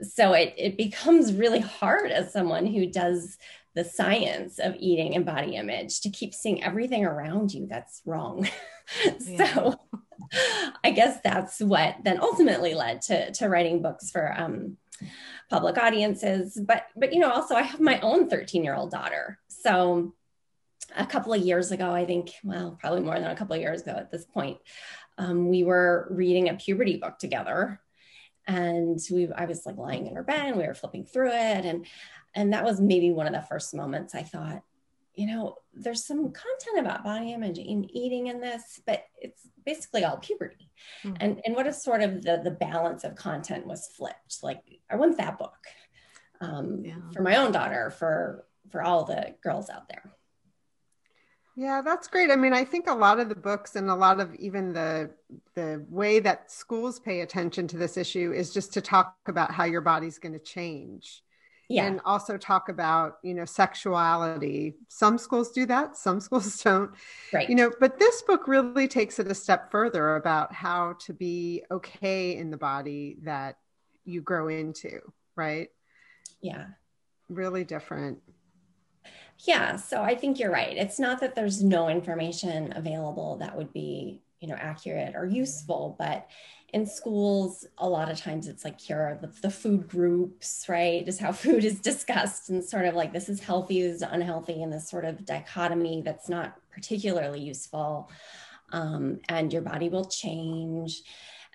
[0.00, 3.38] so it, it becomes really hard as someone who does
[3.74, 8.48] the science of eating and body image to keep seeing everything around you that's wrong.
[9.38, 9.74] so
[10.84, 14.76] I guess that's what then ultimately led to, to writing books for um,
[15.50, 16.60] public audiences.
[16.62, 19.38] But but you know, also I have my own 13 year old daughter.
[19.48, 20.14] So
[20.96, 23.82] a couple of years ago, I think, well, probably more than a couple of years
[23.82, 24.58] ago at this point,
[25.18, 27.80] um, we were reading a puberty book together.
[28.46, 31.64] And we, I was like lying in her bed and we were flipping through it.
[31.64, 31.86] And,
[32.34, 34.62] and that was maybe one of the first moments I thought,
[35.14, 40.04] you know, there's some content about body image and eating in this, but it's basically
[40.04, 40.70] all puberty.
[41.04, 41.16] Mm-hmm.
[41.20, 44.38] And, and what if sort of the, the balance of content was flipped?
[44.42, 45.58] Like I want that book
[46.40, 46.94] um, yeah.
[47.12, 50.02] for my own daughter, for, for all the girls out there.
[51.54, 52.30] Yeah, that's great.
[52.30, 55.10] I mean, I think a lot of the books and a lot of even the
[55.54, 59.64] the way that schools pay attention to this issue is just to talk about how
[59.64, 61.22] your body's going to change.
[61.72, 61.86] Yeah.
[61.86, 64.74] And also talk about, you know, sexuality.
[64.88, 66.90] Some schools do that, some schools don't.
[67.32, 67.48] Right.
[67.48, 71.62] You know, but this book really takes it a step further about how to be
[71.70, 73.56] okay in the body that
[74.04, 75.00] you grow into,
[75.34, 75.68] right?
[76.42, 76.66] Yeah.
[77.28, 78.18] Really different.
[79.38, 80.76] Yeah, so I think you're right.
[80.76, 85.96] It's not that there's no information available that would be, you know, accurate or useful,
[85.98, 86.28] but
[86.72, 91.06] in schools, a lot of times it's like here are the, the food groups, right?
[91.06, 94.62] is how food is discussed and sort of like this is healthy, this is unhealthy,
[94.62, 98.10] and this sort of dichotomy that's not particularly useful.
[98.72, 101.02] Um, and your body will change.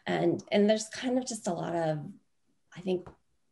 [0.06, 2.00] And and there's kind of just a lot of,
[2.76, 3.10] I think,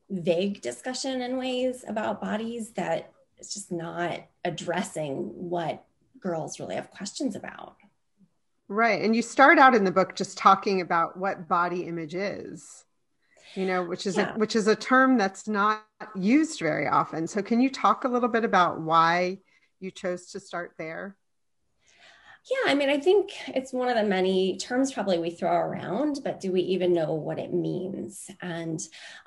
[0.09, 5.83] vague discussion in ways about bodies that it's just not addressing what
[6.19, 7.75] girls really have questions about.
[8.67, 9.01] Right.
[9.01, 12.83] And you start out in the book just talking about what body image is,
[13.53, 14.33] you know, which is yeah.
[14.33, 15.85] a, which is a term that's not
[16.15, 17.27] used very often.
[17.27, 19.39] So can you talk a little bit about why
[19.79, 21.15] you chose to start there?
[22.49, 26.19] Yeah, I mean, I think it's one of the many terms probably we throw around,
[26.23, 28.29] but do we even know what it means?
[28.39, 28.79] And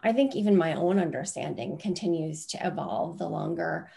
[0.03, 3.91] I think even my own understanding continues to evolve the longer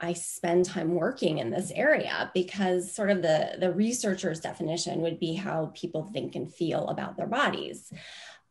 [0.00, 5.18] I spend time working in this area because sort of the, the researcher's definition would
[5.18, 7.92] be how people think and feel about their bodies.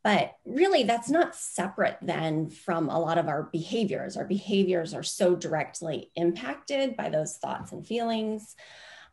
[0.03, 4.15] But really, that's not separate then from a lot of our behaviors.
[4.15, 8.55] Our behaviors are so directly impacted by those thoughts and feelings.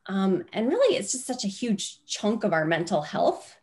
[0.06, 3.56] Um, and really, it's just such a huge chunk of our mental health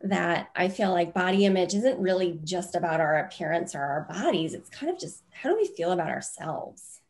[0.00, 4.54] that I feel like body image isn't really just about our appearance or our bodies.
[4.54, 7.00] It's kind of just how do we feel about ourselves?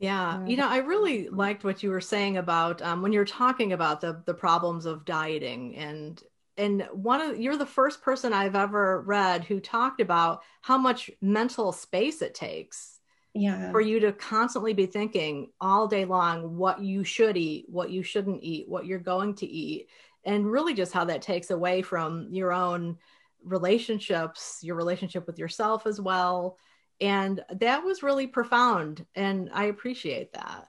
[0.00, 3.74] Yeah, you know, I really liked what you were saying about um, when you're talking
[3.74, 6.20] about the the problems of dieting and
[6.56, 11.10] and one of you're the first person I've ever read who talked about how much
[11.20, 13.00] mental space it takes
[13.34, 13.70] yeah.
[13.70, 18.02] for you to constantly be thinking all day long what you should eat what you
[18.02, 19.88] shouldn't eat what you're going to eat
[20.24, 22.96] and really just how that takes away from your own
[23.44, 26.58] relationships your relationship with yourself as well
[27.00, 30.68] and that was really profound and i appreciate that.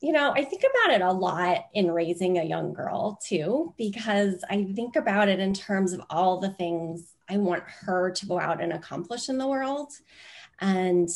[0.00, 4.44] You know i think about it a lot in raising a young girl too because
[4.50, 8.38] i think about it in terms of all the things i want her to go
[8.38, 9.92] out and accomplish in the world.
[10.60, 11.08] And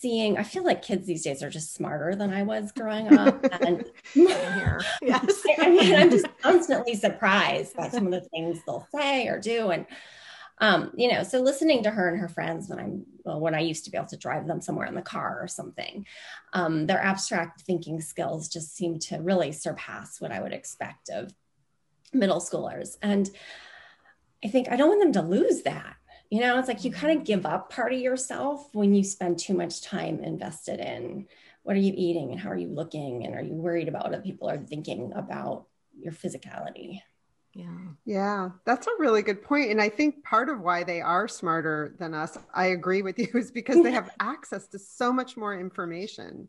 [0.00, 3.44] seeing i feel like kids these days are just smarter than i was growing up
[3.62, 3.84] and
[4.14, 9.40] yes i mean i'm just constantly surprised by some of the things they'll say or
[9.40, 9.86] do and
[10.60, 13.60] um, you know so listening to her and her friends when i'm well, when i
[13.60, 16.06] used to be able to drive them somewhere in the car or something
[16.52, 21.32] um, their abstract thinking skills just seem to really surpass what i would expect of
[22.12, 23.30] middle schoolers and
[24.44, 25.96] i think i don't want them to lose that
[26.30, 29.38] you know, it's like you kind of give up part of yourself when you spend
[29.38, 31.26] too much time invested in
[31.62, 34.24] what are you eating and how are you looking and are you worried about what
[34.24, 35.66] people are thinking about
[35.98, 37.00] your physicality.
[37.54, 37.78] Yeah.
[38.04, 39.70] Yeah, that's a really good point.
[39.70, 43.28] And I think part of why they are smarter than us, I agree with you,
[43.34, 46.48] is because they have access to so much more information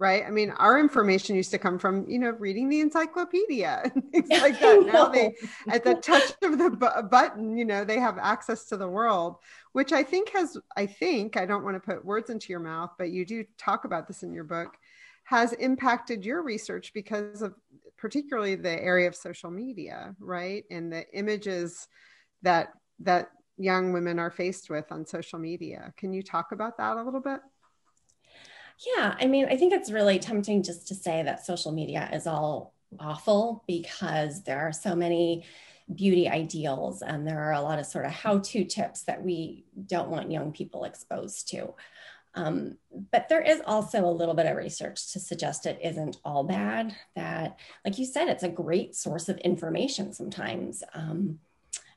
[0.00, 0.24] right?
[0.26, 4.30] I mean, our information used to come from, you know, reading the encyclopedia and things
[4.30, 4.82] like that.
[4.86, 5.34] Now they,
[5.68, 9.36] at the touch of the bu- button, you know, they have access to the world,
[9.72, 12.92] which I think has, I think, I don't want to put words into your mouth,
[12.96, 14.74] but you do talk about this in your book,
[15.24, 17.54] has impacted your research because of
[18.00, 20.64] particularly the area of social media, right?
[20.70, 21.86] And the images
[22.42, 22.68] that,
[23.00, 23.28] that
[23.58, 25.92] young women are faced with on social media.
[25.96, 27.40] Can you talk about that a little bit?
[28.96, 32.26] Yeah, I mean, I think it's really tempting just to say that social media is
[32.26, 35.44] all awful because there are so many
[35.94, 39.64] beauty ideals and there are a lot of sort of how to tips that we
[39.86, 41.74] don't want young people exposed to.
[42.34, 42.76] Um,
[43.10, 46.94] but there is also a little bit of research to suggest it isn't all bad.
[47.16, 50.82] That, like you said, it's a great source of information sometimes.
[50.94, 51.40] Um,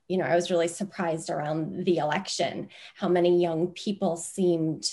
[0.08, 4.86] you know, I was really surprised around the election how many young people seemed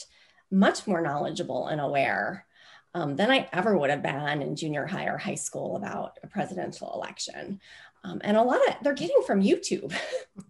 [0.51, 2.47] much more knowledgeable and aware
[2.95, 6.27] um, than I ever would have been in junior high or high school about a
[6.27, 7.61] presidential election.
[8.03, 9.93] Um, and a lot of they're getting from YouTube,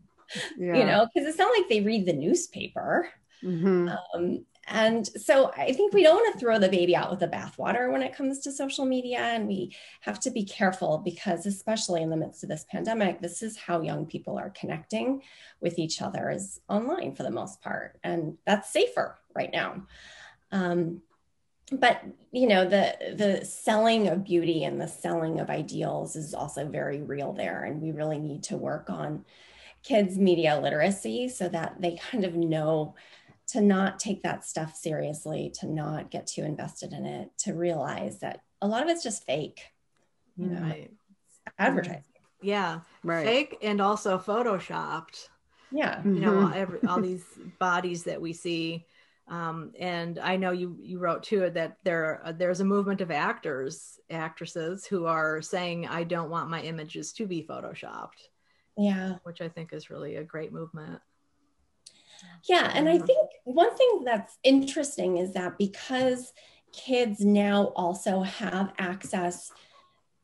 [0.59, 0.76] yeah.
[0.76, 3.09] you know, because it's not like they read the newspaper.
[3.43, 3.88] Mm-hmm.
[4.14, 7.26] Um, and so I think we don't want to throw the baby out with the
[7.26, 9.18] bathwater when it comes to social media.
[9.18, 13.42] And we have to be careful because, especially in the midst of this pandemic, this
[13.42, 15.22] is how young people are connecting
[15.60, 17.98] with each other is online for the most part.
[18.04, 19.86] And that's safer right now.
[20.52, 21.02] Um,
[21.72, 22.02] but
[22.32, 27.00] you know the the selling of beauty and the selling of ideals is also very
[27.00, 29.24] real there and we really need to work on
[29.84, 32.94] kids media literacy so that they kind of know
[33.51, 38.20] to not take that stuff seriously, to not get too invested in it, to realize
[38.20, 39.62] that a lot of it's just fake,
[40.36, 40.90] you know, right.
[41.59, 42.05] advertising.
[42.42, 43.26] Yeah, right.
[43.26, 45.28] Fake and also photoshopped.
[45.72, 46.53] Yeah, you know, mm-hmm.
[46.55, 47.24] every, all these
[47.59, 48.86] bodies that we see.
[49.28, 53.11] Um, and I know you you wrote too that there uh, there's a movement of
[53.11, 58.28] actors actresses who are saying I don't want my images to be photoshopped.
[58.76, 61.01] Yeah, which I think is really a great movement.
[62.44, 62.70] Yeah.
[62.74, 66.32] And I think one thing that's interesting is that because
[66.72, 69.52] kids now also have access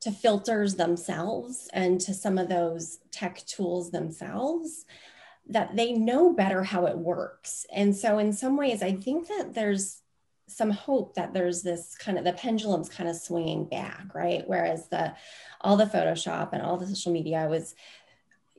[0.01, 4.85] to filters themselves and to some of those tech tools themselves,
[5.49, 7.67] that they know better how it works.
[7.73, 10.03] And so, in some ways, I think that there's
[10.49, 14.45] some hope that there's this kind of the pendulum's kind of swinging back, right?
[14.47, 15.15] Whereas the
[15.61, 17.75] all the Photoshop and all the social media was,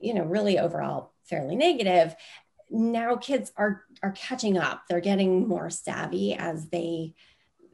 [0.01, 2.15] you know, really overall fairly negative
[2.69, 4.83] now kids are are catching up.
[4.89, 7.13] They're getting more savvy as they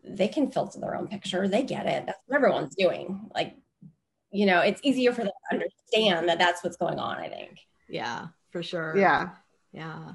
[0.03, 1.47] they can filter their own picture.
[1.47, 2.05] They get it.
[2.05, 3.29] That's what everyone's doing.
[3.33, 3.55] Like
[4.31, 7.59] you know it's easier for them to understand that that's what's going on i think.
[7.87, 8.95] Yeah for sure.
[8.95, 9.29] Yeah.
[9.73, 10.13] Yeah.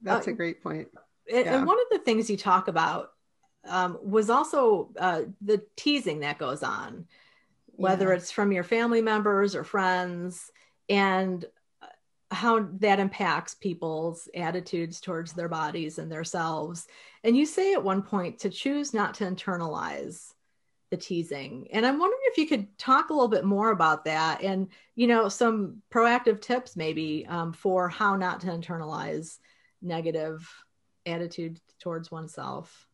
[0.00, 0.88] That's uh, a great point.
[1.30, 1.56] and, yeah.
[1.56, 3.10] and, one of the things you talk about
[3.66, 7.06] um, was also uh, the teasing that goes on
[7.78, 8.14] whether yeah.
[8.14, 10.50] it's from your family members or friends.
[10.88, 11.44] And
[12.30, 16.86] how that impacts people's attitudes towards their bodies and themselves.
[17.24, 20.32] And you say at one point to choose not to internalize
[20.90, 21.68] the teasing.
[21.72, 25.06] And I'm wondering if you could talk a little bit more about that and, you
[25.06, 29.38] know, some proactive tips maybe um, for how not to internalize
[29.82, 30.48] negative
[31.06, 32.86] attitude towards oneself.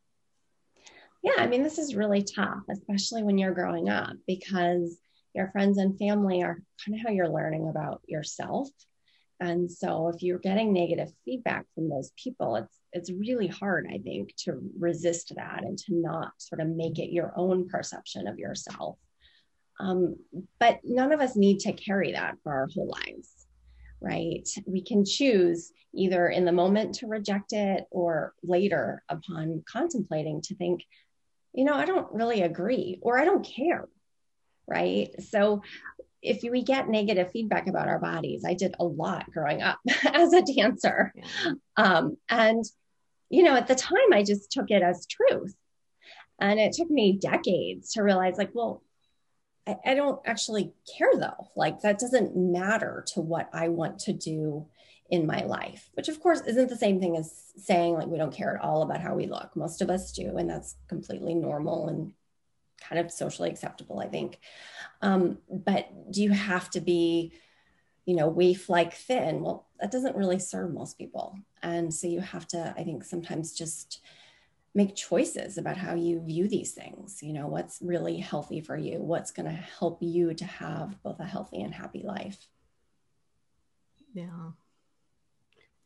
[1.22, 4.98] Yeah, I mean, this is really tough, especially when you're growing up because
[5.34, 8.68] your friends and family are kind of how you're learning about yourself
[9.40, 13.98] and so if you're getting negative feedback from those people it's it's really hard i
[13.98, 18.38] think to resist that and to not sort of make it your own perception of
[18.38, 18.96] yourself.
[19.80, 20.14] Um,
[20.60, 23.44] but none of us need to carry that for our whole lives
[24.04, 24.46] right?
[24.66, 30.54] We can choose either in the moment to reject it or later upon contemplating to
[30.56, 30.82] think
[31.52, 33.86] you know i don't really agree or i don't care
[34.66, 35.10] right?
[35.30, 35.62] So
[36.24, 40.32] if we get negative feedback about our bodies, I did a lot growing up as
[40.32, 41.12] a dancer.
[41.14, 41.52] Yeah.
[41.76, 42.64] Um, and,
[43.30, 45.54] you know, at the time, I just took it as truth.
[46.40, 48.82] And it took me decades to realize, like, well,
[49.66, 51.48] I, I don't actually care though.
[51.54, 54.66] Like, that doesn't matter to what I want to do
[55.10, 58.34] in my life, which of course isn't the same thing as saying like we don't
[58.34, 59.54] care at all about how we look.
[59.54, 62.12] Most of us do, and that's completely normal and
[62.88, 64.38] kind of socially acceptable, I think.
[65.02, 67.32] Um, but do you have to be,
[68.06, 69.42] you know, waif like thin?
[69.42, 71.38] Well, that doesn't really serve most people.
[71.62, 74.00] And so you have to, I think, sometimes just
[74.74, 77.22] make choices about how you view these things.
[77.22, 78.98] You know, what's really healthy for you?
[78.98, 82.48] What's going to help you to have both a healthy and happy life?
[84.12, 84.50] Yeah.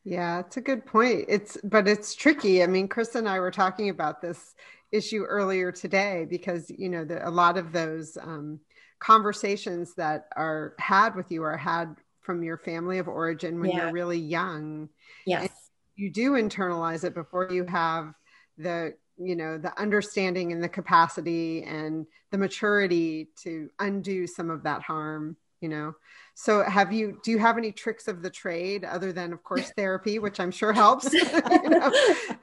[0.05, 1.27] Yeah, it's a good point.
[1.29, 2.63] It's but it's tricky.
[2.63, 4.55] I mean, Chris and I were talking about this
[4.93, 8.61] issue earlier today because you know the, a lot of those um,
[8.99, 13.85] conversations that are had with you are had from your family of origin when yeah.
[13.85, 14.89] you're really young.
[15.27, 15.51] Yes, and
[15.97, 18.15] you do internalize it before you have
[18.57, 24.63] the you know the understanding and the capacity and the maturity to undo some of
[24.63, 25.95] that harm you know?
[26.41, 29.73] So have you do you have any tricks of the trade other than of course
[29.77, 31.91] therapy which i'm sure helps you know,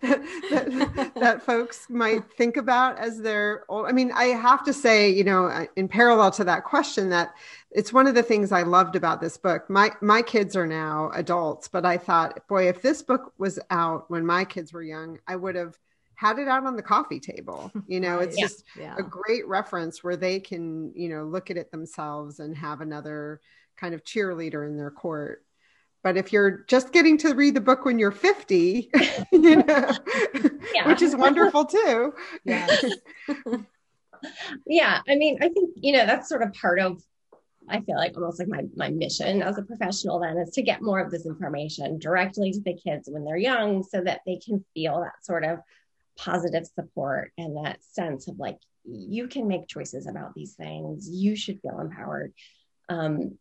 [0.02, 5.24] that, that, folks might think about as they're i mean i have to say you
[5.24, 7.36] know uh, in parallel to that question that
[7.72, 9.70] it's one of the things i loved about this book.
[9.70, 14.12] My my kids are now adults but i thought boy if this book was out
[14.12, 15.78] when my kids were young i would have
[16.16, 17.72] had it out on the coffee table.
[17.88, 18.44] You know, it's yeah.
[18.46, 18.96] just yeah.
[18.98, 23.42] a great reference where they can, you know, look at it themselves and have another
[23.78, 25.44] kind of cheerleader in their court.
[26.04, 28.90] But if you're just getting to read the book when you're 50,
[29.32, 29.92] you know,
[30.74, 30.88] yeah.
[30.88, 32.14] which is wonderful too.
[32.44, 32.68] Yeah.
[34.66, 35.02] yeah.
[35.08, 37.04] I mean, I think, you know, that's sort of part of
[37.70, 40.82] I feel like almost like my, my mission as a professional then is to get
[40.82, 44.64] more of this information directly to the kids when they're young so that they can
[44.74, 45.60] feel that sort of
[46.18, 51.10] positive support and that sense of like you can make choices about these things.
[51.10, 52.34] You should feel empowered.
[52.90, 53.38] Um,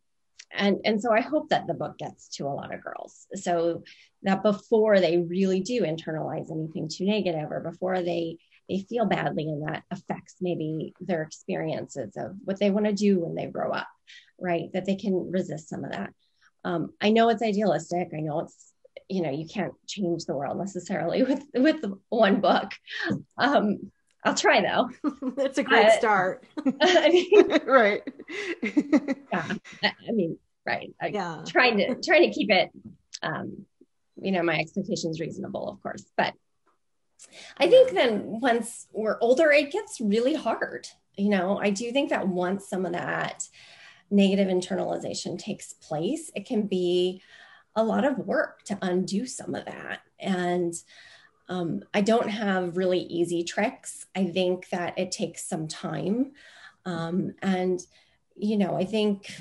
[0.51, 3.27] and and so i hope that the book gets to a lot of girls.
[3.33, 3.83] So
[4.23, 8.37] that before they really do internalize anything too negative or before they
[8.69, 13.19] they feel badly and that affects maybe their experiences of what they want to do
[13.19, 13.87] when they grow up
[14.39, 14.71] right?
[14.73, 16.13] That they can resist some of that.
[16.63, 18.09] Um, i know it's idealistic.
[18.15, 18.73] I know it's
[19.07, 22.71] you know you can't change the world necessarily with with one book.
[23.37, 23.91] Um
[24.23, 24.89] i'll try though.
[25.35, 26.45] That's a great uh, start.
[26.81, 28.01] I mean, right.
[29.31, 29.51] Yeah
[29.83, 30.93] i mean right.
[31.01, 31.43] I, yeah.
[31.47, 32.71] trying to trying to keep it
[33.21, 33.65] um
[34.21, 36.05] you know my expectations reasonable of course.
[36.17, 36.33] But
[37.57, 40.87] i think then once we're older it gets really hard
[41.17, 41.57] you know?
[41.57, 43.47] I do think that once some of that
[44.11, 47.21] negative internalization takes place it can be
[47.75, 50.01] a lot of work to undo some of that.
[50.19, 50.73] And
[51.49, 54.05] um, I don't have really easy tricks.
[54.15, 56.31] I think that it takes some time.
[56.85, 57.79] Um, and,
[58.35, 59.31] you know, I think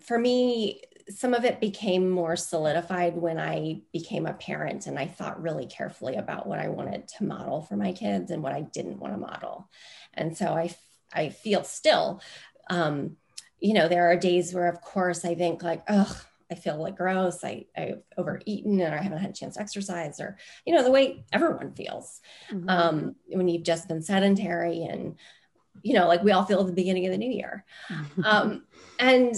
[0.00, 5.06] for me, some of it became more solidified when I became a parent and I
[5.06, 8.60] thought really carefully about what I wanted to model for my kids and what I
[8.60, 9.70] didn't want to model.
[10.12, 10.74] And so I,
[11.12, 12.20] I feel still,
[12.68, 13.16] um,
[13.58, 16.20] you know, there are days where, of course, I think like, oh,
[16.50, 17.44] I feel like gross.
[17.44, 20.90] I, I've overeaten and I haven't had a chance to exercise or, you know, the
[20.90, 22.20] way everyone feels
[22.50, 22.68] mm-hmm.
[22.68, 25.16] um, when you've just been sedentary and,
[25.82, 27.64] you know, like we all feel at the beginning of the new year.
[27.90, 28.24] Mm-hmm.
[28.24, 28.64] Um,
[28.98, 29.34] and,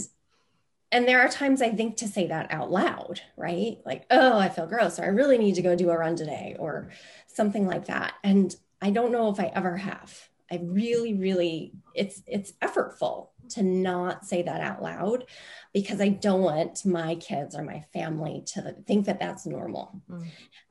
[0.93, 3.79] and there are times I think to say that out loud, right?
[3.85, 6.57] Like, oh, I feel gross, or I really need to go do a run today,
[6.59, 6.91] or
[7.29, 8.15] something like that.
[8.25, 10.29] And I don't know if I ever have.
[10.51, 15.25] I really, really, it's it's effortful to not say that out loud
[15.73, 20.01] because I don't want my kids or my family to think that that's normal.
[20.11, 20.27] Mm.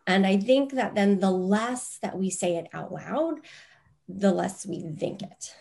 [0.08, 3.40] And I think that then the less that we say it out loud,
[4.08, 5.56] the less we think it.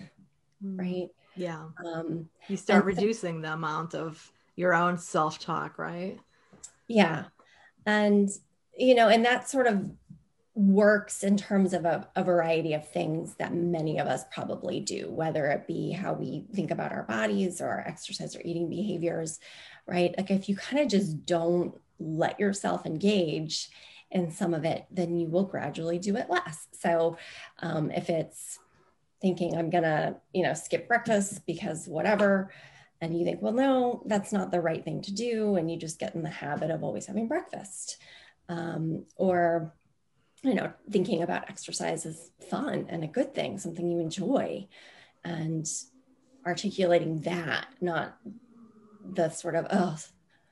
[0.64, 0.78] Mm.
[0.78, 1.08] Right.
[1.36, 1.66] Yeah.
[1.84, 6.18] Um, you start reducing the amount of your own self talk, right?
[6.88, 7.24] Yeah.
[7.86, 8.28] And,
[8.76, 9.88] you know, and that sort of
[10.58, 15.08] works in terms of a, a, variety of things that many of us probably do,
[15.08, 19.38] whether it be how we think about our bodies or our exercise or eating behaviors,
[19.86, 20.12] right?
[20.18, 23.68] Like if you kind of just don't let yourself engage
[24.10, 26.66] in some of it, then you will gradually do it less.
[26.72, 27.18] So
[27.60, 28.58] um, if it's
[29.22, 32.50] thinking I'm gonna, you know, skip breakfast because whatever,
[33.00, 36.00] and you think, well, no, that's not the right thing to do, and you just
[36.00, 37.98] get in the habit of always having breakfast.
[38.48, 39.72] Um, or
[40.42, 44.66] you know, thinking about exercise is fun and a good thing, something you enjoy,
[45.24, 45.66] and
[46.46, 48.16] articulating that, not
[49.04, 49.96] the sort of, oh,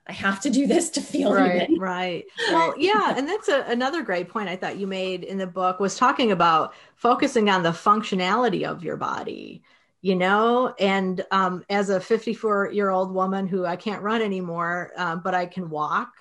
[0.08, 2.24] I have to do this to feel right, right.
[2.50, 5.80] Well, yeah, and that's a, another great point I thought you made in the book
[5.80, 9.64] was talking about focusing on the functionality of your body,
[10.02, 10.74] you know.
[10.78, 15.34] And um, as a 54 year old woman who I can't run anymore, um, but
[15.34, 16.12] I can walk,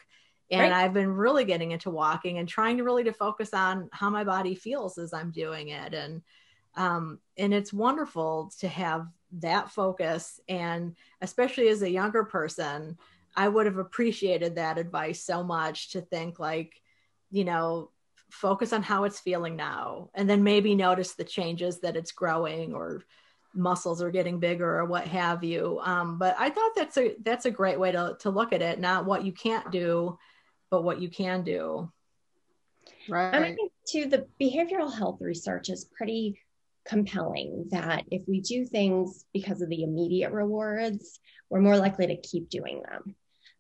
[0.52, 0.84] and right.
[0.84, 4.24] i've been really getting into walking and trying to really to focus on how my
[4.24, 5.94] body feels as i'm doing it.
[5.94, 6.22] And
[6.78, 9.08] um, and it's wonderful to have
[9.40, 10.42] that focus.
[10.50, 12.98] And especially as a younger person
[13.36, 16.82] i would have appreciated that advice so much to think like
[17.32, 17.90] you know
[18.30, 22.74] focus on how it's feeling now and then maybe notice the changes that it's growing
[22.74, 23.04] or
[23.54, 25.80] muscles are getting bigger or what have you.
[25.84, 28.80] Um, but i thought that's a that's a great way to, to look at it
[28.80, 30.18] not what you can't do
[30.70, 31.92] but what you can do.
[33.10, 33.34] Right.
[33.34, 36.40] And I think too, the behavioral health research is pretty
[36.86, 41.20] compelling that if we do things because of the immediate rewards,
[41.50, 43.16] we're more likely to keep doing them.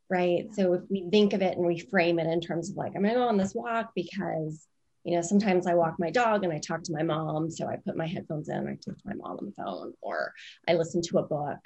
[0.10, 0.54] Right.
[0.54, 3.02] So if we think of it and we frame it in terms of like, I'm
[3.02, 4.68] going to go on this walk because,
[5.04, 7.50] you know, sometimes I walk my dog and I talk to my mom.
[7.50, 10.34] So I put my headphones in, I talk to my mom on the phone, or
[10.68, 11.60] I listen to a book.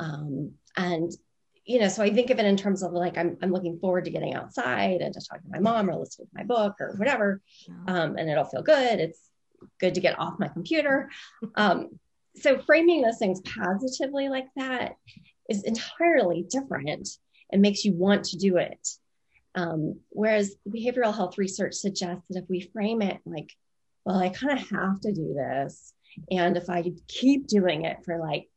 [0.00, 1.12] Um, and
[1.66, 4.04] you know, so I think of it in terms of like I'm I'm looking forward
[4.04, 6.94] to getting outside and to talking to my mom or listening to my book or
[6.96, 7.42] whatever,
[7.88, 9.00] um, and it'll feel good.
[9.00, 9.20] It's
[9.80, 11.10] good to get off my computer.
[11.56, 11.98] Um,
[12.36, 14.96] so framing those things positively like that
[15.48, 17.08] is entirely different
[17.50, 18.86] and makes you want to do it.
[19.54, 23.52] Um, whereas behavioral health research suggests that if we frame it like,
[24.04, 25.94] well, I kind of have to do this,
[26.30, 28.48] and if I keep doing it for like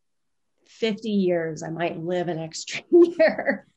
[0.70, 3.68] 50 years, I might live an extra year.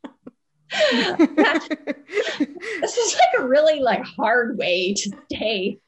[0.90, 5.78] this is like a really like hard way to stay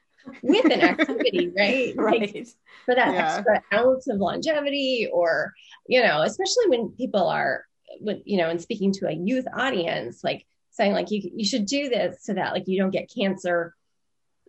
[0.43, 1.94] with an activity, right?
[1.97, 2.35] right.
[2.35, 2.48] Like,
[2.85, 3.36] for that yeah.
[3.36, 5.52] extra ounce of longevity, or
[5.86, 7.64] you know, especially when people are,
[8.01, 11.66] with you know, and speaking to a youth audience, like saying like you you should
[11.66, 13.74] do this so that like you don't get cancer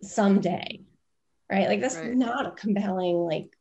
[0.02, 0.80] someday,
[1.50, 1.68] right?
[1.68, 2.14] Like that's right.
[2.14, 3.55] not a compelling like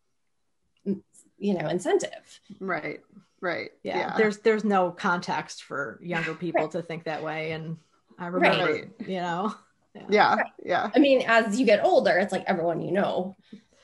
[1.37, 3.01] you know incentive right
[3.41, 3.97] right yeah.
[3.97, 4.17] yeah.
[4.17, 6.71] there's there's no context for younger people right.
[6.71, 7.77] to think that way and
[8.17, 8.91] i remember right.
[9.07, 9.53] you know
[9.93, 13.35] yeah yeah, yeah i mean as you get older it's like everyone you know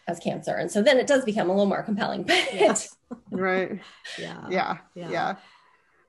[0.08, 2.96] has cancer and so then it does become a little more compelling but yes.
[3.32, 3.80] right
[4.18, 5.36] yeah yeah yeah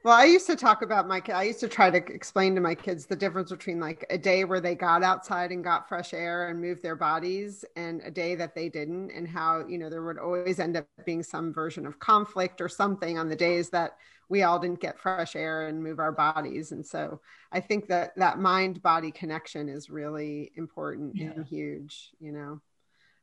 [0.04, 2.74] well, I used to talk about my I used to try to explain to my
[2.74, 6.48] kids the difference between like a day where they got outside and got fresh air
[6.48, 10.02] and moved their bodies and a day that they didn't and how, you know, there
[10.02, 13.96] would always end up being some version of conflict or something on the days that
[14.28, 16.72] we all didn't get fresh air and move our bodies.
[16.72, 17.20] And so
[17.52, 21.30] I think that that mind body connection is really important yeah.
[21.36, 22.60] and huge, you know.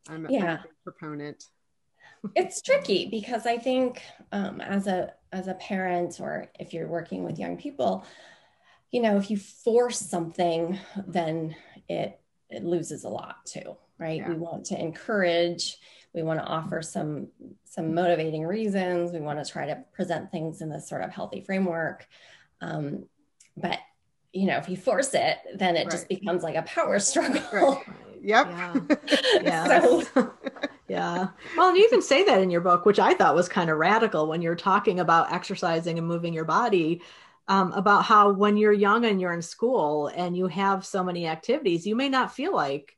[0.08, 0.60] I'm, yeah.
[0.64, 1.46] a proponent
[2.36, 4.02] it's tricky because I think
[4.32, 8.06] um, as a as a parent or if you're working with young people,
[8.92, 10.78] you know, if you force something,
[11.08, 11.56] then
[11.88, 12.20] it
[12.50, 14.18] it loses a lot too, right?
[14.18, 14.30] Yeah.
[14.30, 15.78] We want to encourage,
[16.14, 17.28] we want to offer some
[17.66, 21.42] some motivating reasons, we want to try to present things in this sort of healthy
[21.42, 22.08] framework.
[22.62, 23.06] Um,
[23.56, 23.78] but
[24.34, 25.92] you know, if you force it, then it right.
[25.92, 27.42] just becomes like a power struggle.
[27.52, 27.84] Right.
[28.22, 28.48] Yep.
[28.48, 28.76] Yeah.
[29.42, 29.82] yeah.
[29.82, 30.34] so,
[30.90, 31.28] yeah.
[31.56, 33.78] Well, and you even say that in your book, which I thought was kind of
[33.78, 37.02] radical when you're talking about exercising and moving your body.
[37.48, 41.26] Um, about how when you're young and you're in school and you have so many
[41.26, 42.96] activities, you may not feel like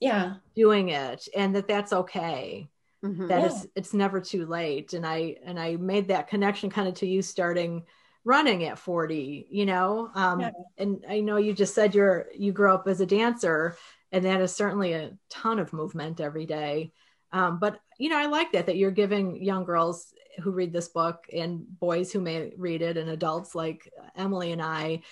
[0.00, 2.70] yeah doing it, and that that's okay.
[3.04, 3.26] Mm-hmm.
[3.26, 3.46] That yeah.
[3.46, 4.94] it's it's never too late.
[4.94, 7.84] And I and I made that connection kind of to you starting
[8.24, 10.50] running at 40 you know um, yeah.
[10.78, 13.76] and i know you just said you're you grew up as a dancer
[14.12, 16.92] and that is certainly a ton of movement every day
[17.34, 20.88] um, but you know, I like that that you're giving young girls who read this
[20.88, 25.02] book and boys who may read it and adults like Emily and I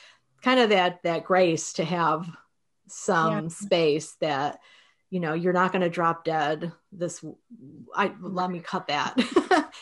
[0.40, 2.30] kind of that that grace to have
[2.86, 3.48] some yeah.
[3.48, 4.60] space that
[5.10, 7.24] you know you're not going to drop dead this
[7.94, 9.14] i let me cut that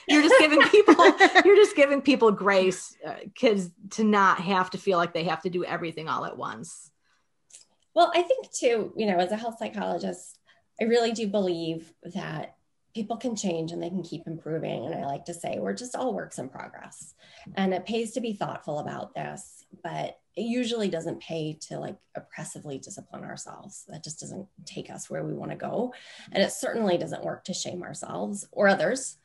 [0.09, 0.95] you're just giving people
[1.45, 5.43] you're just giving people grace uh, kids to not have to feel like they have
[5.43, 6.91] to do everything all at once
[7.95, 10.40] well i think too you know as a health psychologist
[10.81, 12.57] I really do believe that
[12.95, 14.87] people can change and they can keep improving.
[14.87, 17.15] And I like to say we're just all works in progress.
[17.55, 21.97] And it pays to be thoughtful about this, but it usually doesn't pay to like
[22.15, 23.85] oppressively discipline ourselves.
[23.89, 25.95] That just doesn't take us where we want to go.
[26.33, 29.19] And it certainly doesn't work to shame ourselves or others.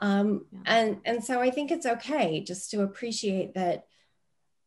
[0.00, 0.60] Um, yeah.
[0.66, 3.86] and and so I think it's okay just to appreciate that,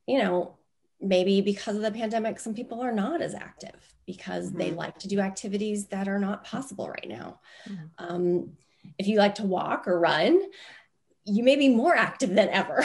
[0.05, 0.55] you know,
[1.01, 4.57] maybe because of the pandemic, some people are not as active because mm-hmm.
[4.57, 7.39] they like to do activities that are not possible right now.
[7.69, 7.85] Mm-hmm.
[7.97, 8.51] Um,
[8.97, 10.41] if you like to walk or run,
[11.25, 12.83] you may be more active than ever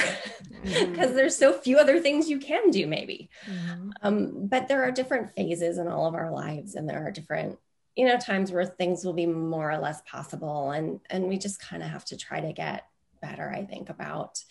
[0.63, 1.15] because mm-hmm.
[1.15, 3.31] there's so few other things you can do, maybe.
[3.47, 3.91] Mm-hmm.
[4.03, 7.59] Um, but there are different phases in all of our lives, and there are different
[7.97, 11.61] you know times where things will be more or less possible and and we just
[11.61, 12.87] kind of have to try to get
[13.21, 14.43] better i think about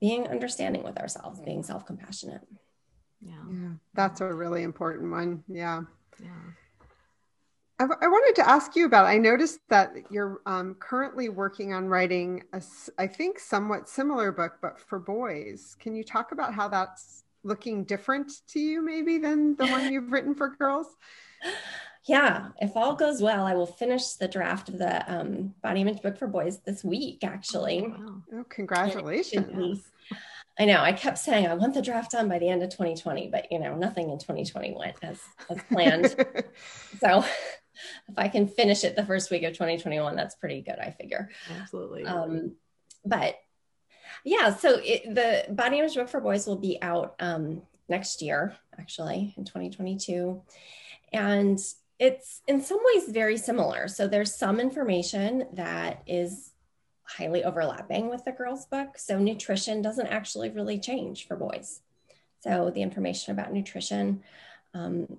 [0.00, 2.46] being understanding with ourselves being self-compassionate
[3.20, 3.32] yeah.
[3.50, 5.82] yeah that's a really important one yeah.
[6.22, 6.28] Yeah.
[7.80, 11.88] I, I wanted to ask you about i noticed that you're um, currently working on
[11.88, 12.62] writing a
[12.98, 15.76] i think somewhat similar book but for boys.
[15.80, 20.12] Can you talk about how that's looking different to you maybe than the one you've
[20.12, 20.86] written for girls?
[22.04, 26.02] Yeah if all goes well i will finish the draft of the um, body image
[26.02, 27.84] book for boys this week actually.
[27.86, 28.22] Oh, wow.
[28.34, 29.82] oh congratulations
[30.58, 30.80] I know.
[30.80, 33.60] I kept saying I want the draft done by the end of 2020, but you
[33.60, 36.16] know, nothing in 2020 went as as planned.
[37.00, 37.24] so
[38.08, 41.30] if I can finish it the first week of 2021, that's pretty good, I figure.
[41.60, 42.04] Absolutely.
[42.04, 42.56] Um,
[43.04, 43.36] but
[44.24, 48.56] yeah, so it, the body image book for boys will be out um, next year,
[48.78, 50.42] actually, in 2022.
[51.12, 51.58] And
[51.98, 53.88] it's in some ways very similar.
[53.88, 56.47] So there's some information that is
[57.08, 58.98] highly overlapping with the girls' book.
[58.98, 61.80] So nutrition doesn't actually really change for boys.
[62.40, 64.22] So the information about nutrition
[64.74, 65.18] um,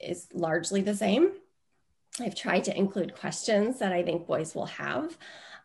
[0.00, 1.32] is largely the same.
[2.20, 5.18] I've tried to include questions that I think boys will have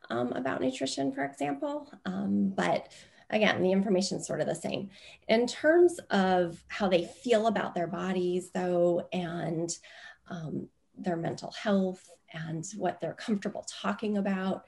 [0.10, 1.92] um, about nutrition, for example.
[2.06, 2.92] Um, but
[3.30, 4.90] again, the information is sort of the same.
[5.28, 9.76] In terms of how they feel about their bodies, though, and
[10.30, 10.68] um,
[10.98, 14.66] their mental health and what they're comfortable talking about,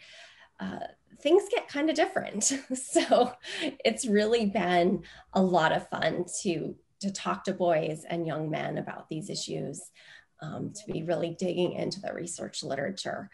[0.59, 0.79] uh,
[1.21, 2.43] things get kind of different.
[2.75, 3.33] so
[3.83, 5.03] it's really been
[5.33, 9.91] a lot of fun to to talk to boys and young men about these issues,
[10.41, 13.29] um, to be really digging into the research literature,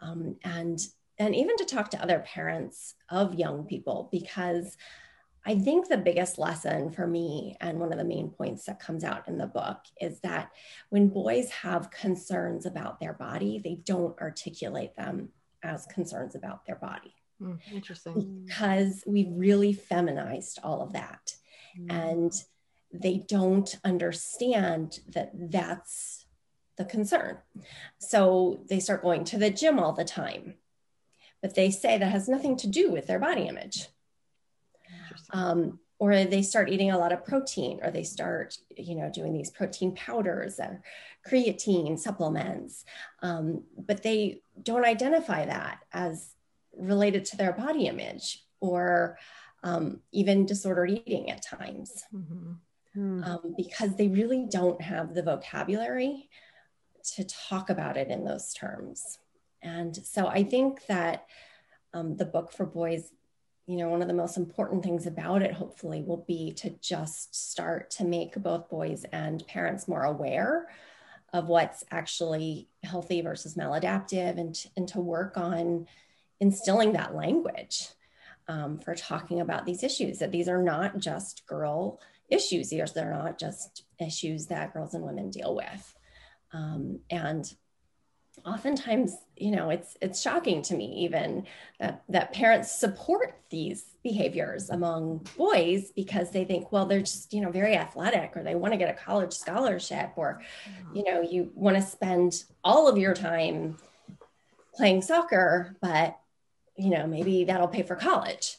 [0.00, 0.80] um, and
[1.18, 4.76] and even to talk to other parents of young people because
[5.48, 9.04] I think the biggest lesson for me, and one of the main points that comes
[9.04, 10.50] out in the book, is that
[10.90, 15.28] when boys have concerns about their body, they don't articulate them
[15.66, 17.14] as concerns about their body.
[17.40, 18.44] Mm, interesting.
[18.46, 21.34] Because we've really feminized all of that.
[21.78, 21.92] Mm.
[21.92, 22.32] And
[22.92, 26.26] they don't understand that that's
[26.76, 27.38] the concern.
[27.98, 30.54] So they start going to the gym all the time.
[31.42, 33.88] But they say that has nothing to do with their body image
[35.30, 39.32] um, or they start eating a lot of protein or they start you know doing
[39.32, 40.82] these protein powders or
[41.28, 42.84] creatine supplements
[43.22, 46.34] um, but they don't identify that as
[46.76, 49.18] related to their body image or
[49.62, 52.04] um, even disordered eating at times.
[52.14, 52.52] Mm-hmm.
[52.98, 56.30] Um, because they really don't have the vocabulary
[57.16, 59.18] to talk about it in those terms.
[59.62, 61.26] And so i think that
[61.92, 63.12] um, the book for boys
[63.66, 67.34] you know, one of the most important things about it, hopefully, will be to just
[67.34, 70.68] start to make both boys and parents more aware
[71.32, 75.86] of what's actually healthy versus maladaptive and, and to work on
[76.40, 77.88] instilling that language
[78.48, 83.38] um, for talking about these issues, that these are not just girl issues, they're not
[83.38, 85.94] just issues that girls and women deal with.
[86.52, 87.52] Um, and
[88.44, 91.44] oftentimes you know it's it's shocking to me even
[91.80, 97.40] that that parents support these behaviors among boys because they think well they're just you
[97.40, 100.40] know very athletic or they want to get a college scholarship or
[100.94, 103.76] you know you want to spend all of your time
[104.74, 106.18] playing soccer but
[106.76, 108.56] you know maybe that'll pay for college.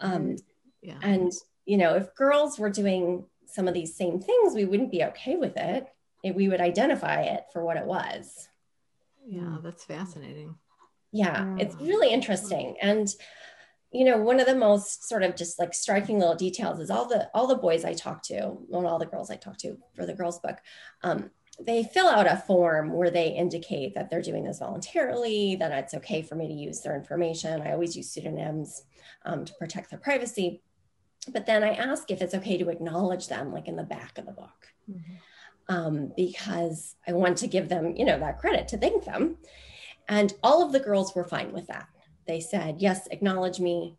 [0.00, 0.36] Um,
[0.82, 0.98] yeah.
[1.02, 1.32] and
[1.66, 5.36] you know if girls were doing some of these same things we wouldn't be okay
[5.36, 5.86] with it,
[6.22, 8.48] it we would identify it for what it was
[9.30, 10.56] yeah, that's fascinating.
[11.12, 12.76] Yeah, it's really interesting.
[12.82, 13.08] And
[13.92, 17.06] you know, one of the most sort of just like striking little details is all
[17.06, 20.04] the all the boys I talk to, well, all the girls I talk to for
[20.04, 20.58] the girls book,
[21.02, 21.30] um,
[21.60, 25.94] they fill out a form where they indicate that they're doing this voluntarily, that it's
[25.94, 27.62] okay for me to use their information.
[27.62, 28.82] I always use pseudonyms
[29.24, 30.62] um, to protect their privacy.
[31.32, 34.26] But then I ask if it's okay to acknowledge them, like in the back of
[34.26, 34.72] the book.
[34.90, 35.14] Mm-hmm
[35.70, 39.36] um, because I want to give them, you know, that credit to thank them.
[40.08, 41.86] And all of the girls were fine with that.
[42.26, 43.96] They said, yes, acknowledge me.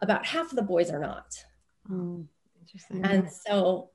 [0.00, 1.44] About half of the boys are not.
[1.88, 2.26] Mm,
[2.60, 3.04] interesting.
[3.04, 3.90] And so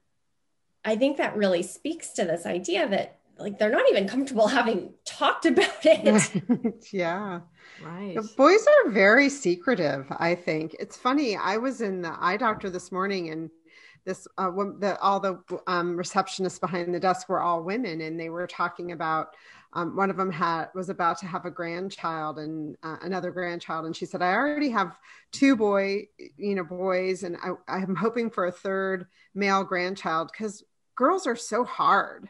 [0.85, 4.93] I think that really speaks to this idea that like they're not even comfortable having
[5.03, 6.85] talked about it.
[6.93, 7.41] yeah.
[7.83, 8.15] Right.
[8.15, 10.75] The boys are very secretive, I think.
[10.79, 11.35] It's funny.
[11.35, 13.49] I was in the eye doctor this morning and
[14.07, 18.29] this uh, the, all the um, receptionists behind the desk were all women and they
[18.29, 19.35] were talking about
[19.73, 23.85] um, one of them had was about to have a grandchild and uh, another grandchild
[23.85, 24.97] and she said i already have
[25.33, 26.07] two boy
[26.37, 30.63] you know boys and I, i'm hoping for a third male grandchild because
[30.95, 32.29] girls are so hard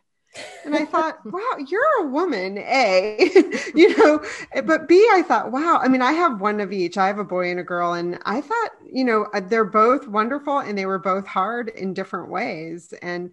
[0.66, 3.18] and I thought, wow, you're a woman, A,
[3.76, 4.24] you know,
[4.64, 5.80] but B, I thought, wow.
[5.82, 6.98] I mean, I have one of each.
[6.98, 7.94] I have a boy and a girl.
[7.94, 11.94] And I thought, you know, uh, they're both wonderful and they were both hard in
[11.94, 12.94] different ways.
[13.02, 13.32] And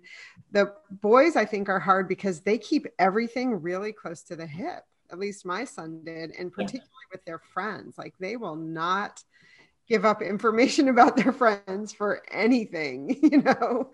[0.53, 4.85] the boys, I think, are hard because they keep everything really close to the hip.
[5.11, 6.33] At least my son did.
[6.39, 7.13] And particularly yeah.
[7.13, 9.23] with their friends, like they will not
[9.89, 13.91] give up information about their friends for anything, you know?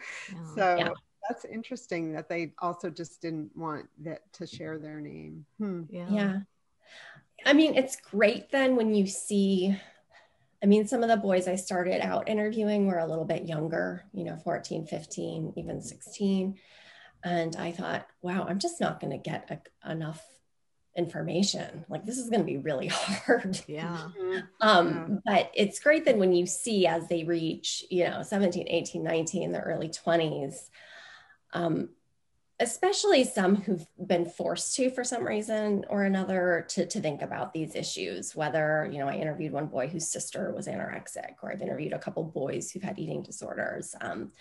[0.54, 0.76] So.
[0.78, 0.90] Yeah
[1.28, 5.44] that's interesting that they also just didn't want that to share their name.
[5.59, 5.82] Hmm.
[5.88, 6.09] Yeah.
[6.10, 6.38] Yeah.
[7.47, 9.76] I mean, it's great then when you see
[10.62, 14.05] I mean, some of the boys I started out interviewing were a little bit younger,
[14.12, 16.59] you know, 14, 15, even 16.
[17.24, 20.22] And I thought, wow, I'm just not going to get a, enough
[20.97, 21.86] information.
[21.88, 23.59] Like, this is going to be really hard.
[23.66, 24.09] Yeah.
[24.18, 24.38] Mm-hmm.
[24.60, 25.32] um, yeah.
[25.32, 29.52] But it's great then when you see as they reach, you know, 17, 18, 19,
[29.52, 30.68] the early 20s,
[31.52, 31.90] um,
[32.60, 37.55] especially some who've been forced to for some reason or another to, to think about
[37.55, 41.62] these issues whether you know i interviewed one boy whose sister was anorexic or i've
[41.62, 43.94] interviewed a couple boys who've had eating disorders.
[44.01, 44.32] Um,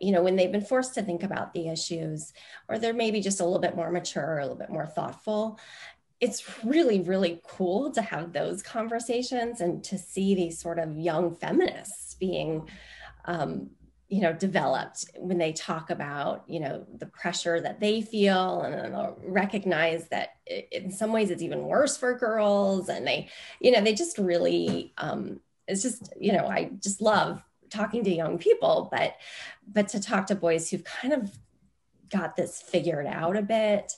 [0.00, 2.32] you know when they've been forced to think about the issues
[2.68, 5.58] or they're maybe just a little bit more mature a little bit more thoughtful
[6.20, 11.34] it's really really cool to have those conversations and to see these sort of young
[11.36, 12.68] feminists being
[13.26, 13.70] um,
[14.14, 18.94] you know developed when they talk about you know the pressure that they feel and
[18.94, 23.28] they'll recognize that it, in some ways it's even worse for girls and they
[23.60, 28.14] you know they just really um it's just you know i just love talking to
[28.14, 29.16] young people but
[29.66, 31.36] but to talk to boys who've kind of
[32.08, 33.92] got this figured out a bit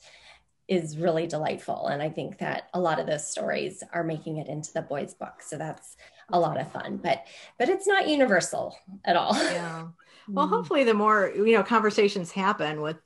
[0.68, 1.86] is really delightful.
[1.88, 5.14] And i think that a lot of those stories are making it into the boys
[5.14, 5.42] book.
[5.42, 5.96] So that's
[6.30, 7.24] a lot of fun but
[7.58, 9.34] but it's not universal at all.
[9.34, 9.88] Yeah
[10.28, 10.54] well, mm-hmm.
[10.54, 12.96] hopefully, the more you know conversations happen with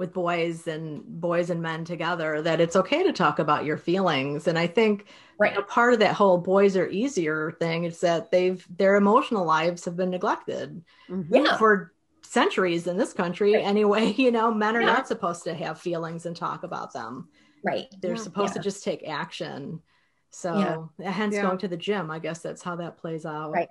[0.00, 4.48] with boys and boys and men together that it's okay to talk about your feelings
[4.48, 5.04] and i think
[5.38, 5.58] right.
[5.58, 9.84] a part of that whole boys are easier thing is that they've their emotional lives
[9.84, 11.34] have been neglected mm-hmm.
[11.34, 11.58] yeah.
[11.58, 11.92] for
[12.22, 13.62] centuries in this country right.
[13.62, 14.86] anyway you know men are yeah.
[14.86, 17.28] not supposed to have feelings and talk about them
[17.62, 18.22] right they're yeah.
[18.22, 19.82] supposed to just take action
[20.30, 23.68] so hence going to the gym i guess that's how that plays out right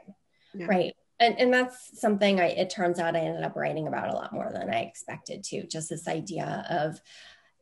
[0.54, 4.16] right and, and that's something I, it turns out I ended up writing about a
[4.16, 5.68] lot more than I expected to.
[5.68, 7.00] Just this idea of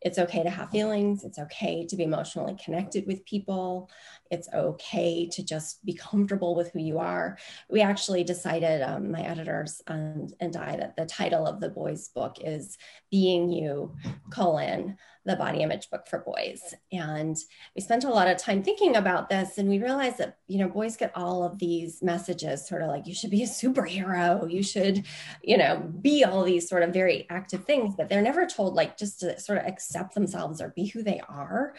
[0.01, 1.23] it's okay to have feelings.
[1.23, 3.89] It's okay to be emotionally connected with people.
[4.31, 7.37] It's okay to just be comfortable with who you are.
[7.69, 12.09] We actually decided, um, my editors and, and I, that the title of the boys'
[12.09, 12.77] book is
[13.11, 13.95] Being You,
[14.29, 16.73] colon, the body image book for boys.
[16.91, 17.35] And
[17.75, 20.69] we spent a lot of time thinking about this and we realized that, you know,
[20.69, 24.63] boys get all of these messages sort of like, you should be a superhero, you
[24.63, 25.05] should,
[25.43, 28.97] you know, be all these sort of very active things, but they're never told like
[28.97, 31.73] just to sort of accept themselves or be who they are.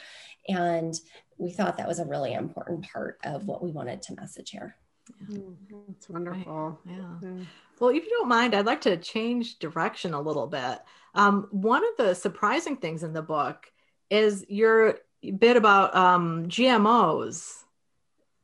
[0.46, 0.94] And
[1.38, 4.76] we thought that was a really important part of what we wanted to message here.
[5.28, 5.38] Yeah.
[5.88, 6.78] That's wonderful.
[6.84, 6.96] Right.
[6.96, 7.14] Yeah.
[7.22, 7.44] yeah.
[7.80, 10.78] Well, if you don't mind, I'd like to change direction a little bit.
[11.14, 13.70] Um, one of the surprising things in the book
[14.10, 14.98] is your
[15.38, 17.62] bit about um, GMOs,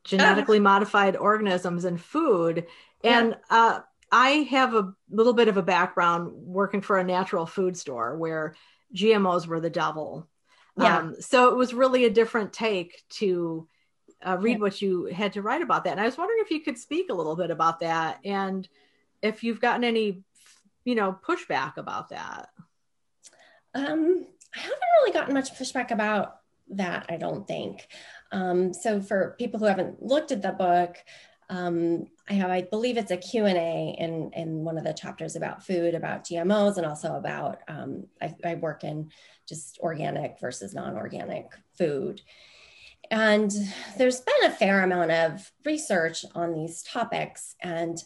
[0.04, 2.66] genetically modified organisms in food.
[3.02, 3.80] And uh,
[4.10, 8.54] I have a little bit of a background working for a natural food store where
[8.94, 10.28] GMOs were the devil.
[10.76, 10.98] Yeah.
[10.98, 13.68] Um, so it was really a different take to
[14.24, 14.58] uh, read yeah.
[14.58, 15.92] what you had to write about that.
[15.92, 18.68] And I was wondering if you could speak a little bit about that and
[19.22, 20.24] if you've gotten any,
[20.84, 22.48] you know, pushback about that.
[23.74, 26.36] Um, I haven't really gotten much pushback about
[26.70, 27.86] that, I don't think.
[28.32, 30.96] Um, so for people who haven't looked at the book,
[31.50, 35.64] um, I have, I believe it's a Q&A in, in one of the chapters about
[35.64, 39.10] food, about GMOs, and also about, um, I, I, work in
[39.46, 41.46] just organic versus non-organic
[41.76, 42.22] food.
[43.10, 43.52] And
[43.98, 48.02] there's been a fair amount of research on these topics and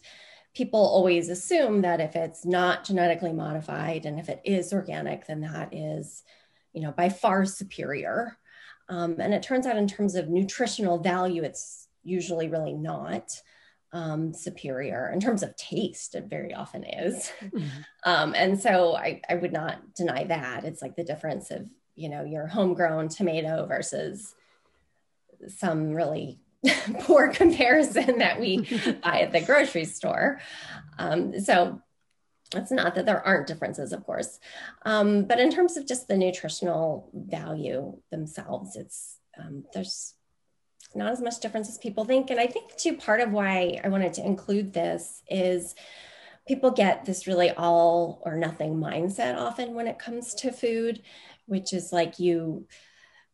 [0.55, 5.41] people always assume that if it's not genetically modified and if it is organic, then
[5.43, 6.25] that is,
[6.73, 8.37] you know, by far superior.
[8.89, 13.41] Um, and it turns out in terms of nutritional value, it's usually really not
[13.93, 15.11] um, superior.
[15.13, 17.33] In terms of taste, it very often is.
[17.41, 17.69] Mm-hmm.
[18.05, 20.65] Um, and so I, I would not deny that.
[20.65, 24.35] It's like the difference of, you know, your homegrown tomato versus
[25.47, 26.41] some really
[27.01, 28.59] poor comparison that we
[29.03, 30.41] buy at the grocery store.
[30.99, 31.81] Um, so
[32.55, 34.41] it's not that there aren't differences, of course,
[34.85, 40.15] um, but in terms of just the nutritional value themselves, it's um, there's
[40.99, 42.31] not as much difference as people think.
[42.31, 45.75] And I think too part of why I wanted to include this is
[46.47, 51.03] people get this really all or nothing mindset often when it comes to food,
[51.47, 52.67] which is like you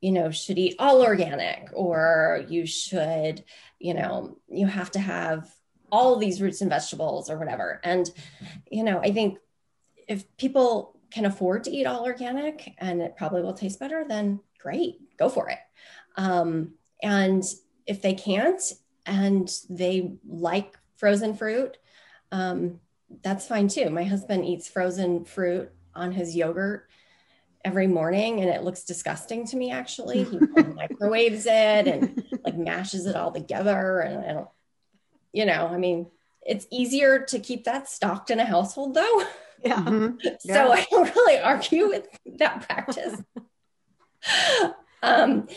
[0.04, 3.42] you know should eat all organic or you should
[3.78, 5.50] you know you have to have
[5.90, 8.10] all these roots and vegetables or whatever and
[8.70, 9.38] you know i think
[10.06, 14.40] if people can afford to eat all organic and it probably will taste better then
[14.58, 15.58] great go for it
[16.16, 16.74] um,
[17.04, 17.44] and
[17.86, 18.60] if they can't
[19.06, 21.78] and they like frozen fruit
[22.32, 22.80] um,
[23.22, 23.90] that's fine too.
[23.90, 26.88] My husband eats frozen fruit on his yogurt
[27.64, 30.24] every morning and it looks disgusting to me actually.
[30.24, 30.38] He
[30.74, 34.48] microwaves it and like mashes it all together and i don't
[35.32, 36.06] you know i mean
[36.42, 39.22] it's easier to keep that stocked in a household though.
[39.64, 39.78] Yeah.
[39.78, 40.28] Mm-hmm.
[40.40, 42.08] so i don't really argue with
[42.38, 43.22] that practice.
[45.02, 45.48] Um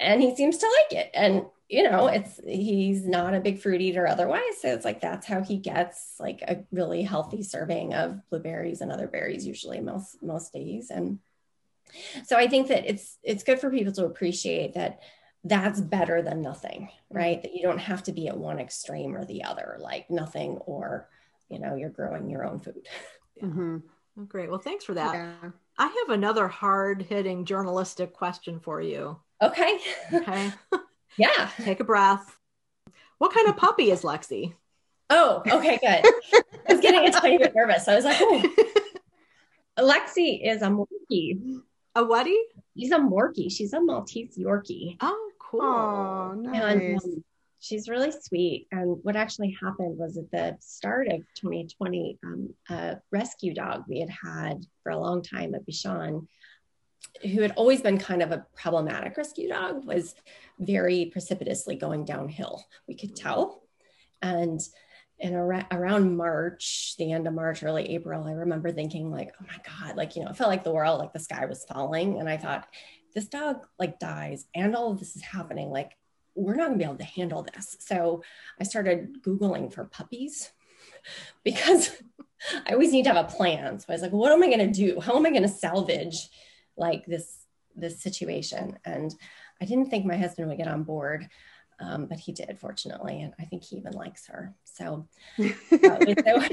[0.00, 3.80] and he seems to like it and you know, it's he's not a big fruit
[3.80, 4.60] eater otherwise.
[4.60, 8.90] So it's like that's how he gets like a really healthy serving of blueberries and
[8.90, 10.90] other berries usually most most days.
[10.90, 11.20] And
[12.24, 15.00] so I think that it's it's good for people to appreciate that
[15.44, 17.40] that's better than nothing, right?
[17.40, 21.08] That you don't have to be at one extreme or the other, like nothing or
[21.48, 22.86] you know, you're growing your own food.
[23.42, 24.24] Mm-hmm.
[24.26, 24.50] Great.
[24.50, 25.14] Well, thanks for that.
[25.14, 25.50] Yeah.
[25.78, 29.18] I have another hard hitting journalistic question for you.
[29.42, 29.78] Okay.
[30.12, 30.52] Okay.
[31.16, 31.50] yeah.
[31.62, 32.36] Take a breath.
[33.18, 34.54] What kind of puppy is Lexi?
[35.10, 36.04] Oh, okay, good.
[36.68, 37.88] I was getting a tiny bit nervous.
[37.88, 38.54] I was like, oh.
[39.78, 41.60] Lexi is a Morkie.
[41.96, 42.38] A whatie?
[42.78, 43.50] She's a Morkie.
[43.50, 44.96] She's a Maltese Yorkie.
[45.00, 45.62] Oh, cool.
[45.62, 46.62] Oh, nice.
[46.62, 47.24] And, um,
[47.58, 48.68] she's really sweet.
[48.70, 54.00] And what actually happened was at the start of 2020, um, a rescue dog we
[54.00, 56.26] had had for a long time, a Bichon,
[57.22, 60.14] who had always been kind of a problematic rescue dog, was
[60.58, 62.64] very precipitously going downhill.
[62.86, 63.62] We could tell.
[64.22, 64.60] And
[65.18, 69.46] in ar- around March, the end of March, early April, I remember thinking like, oh
[69.46, 72.18] my God, like, you know, it felt like the world, like the sky was falling.
[72.20, 72.66] And I thought,
[73.14, 75.70] this dog like dies and all of this is happening.
[75.70, 75.96] Like
[76.34, 77.76] we're not going to be able to handle this.
[77.80, 78.22] So
[78.60, 80.50] I started Googling for puppies
[81.44, 81.90] because
[82.66, 83.78] I always need to have a plan.
[83.78, 85.00] So I was like, what am I going to do?
[85.00, 86.28] How am I going to salvage
[86.80, 87.46] like this,
[87.76, 88.76] this situation?
[88.84, 89.14] And
[89.60, 91.28] I didn't think my husband would get on board.
[91.78, 94.54] Um, but he did, fortunately, and I think he even likes her.
[94.64, 95.08] So,
[95.38, 96.42] uh, so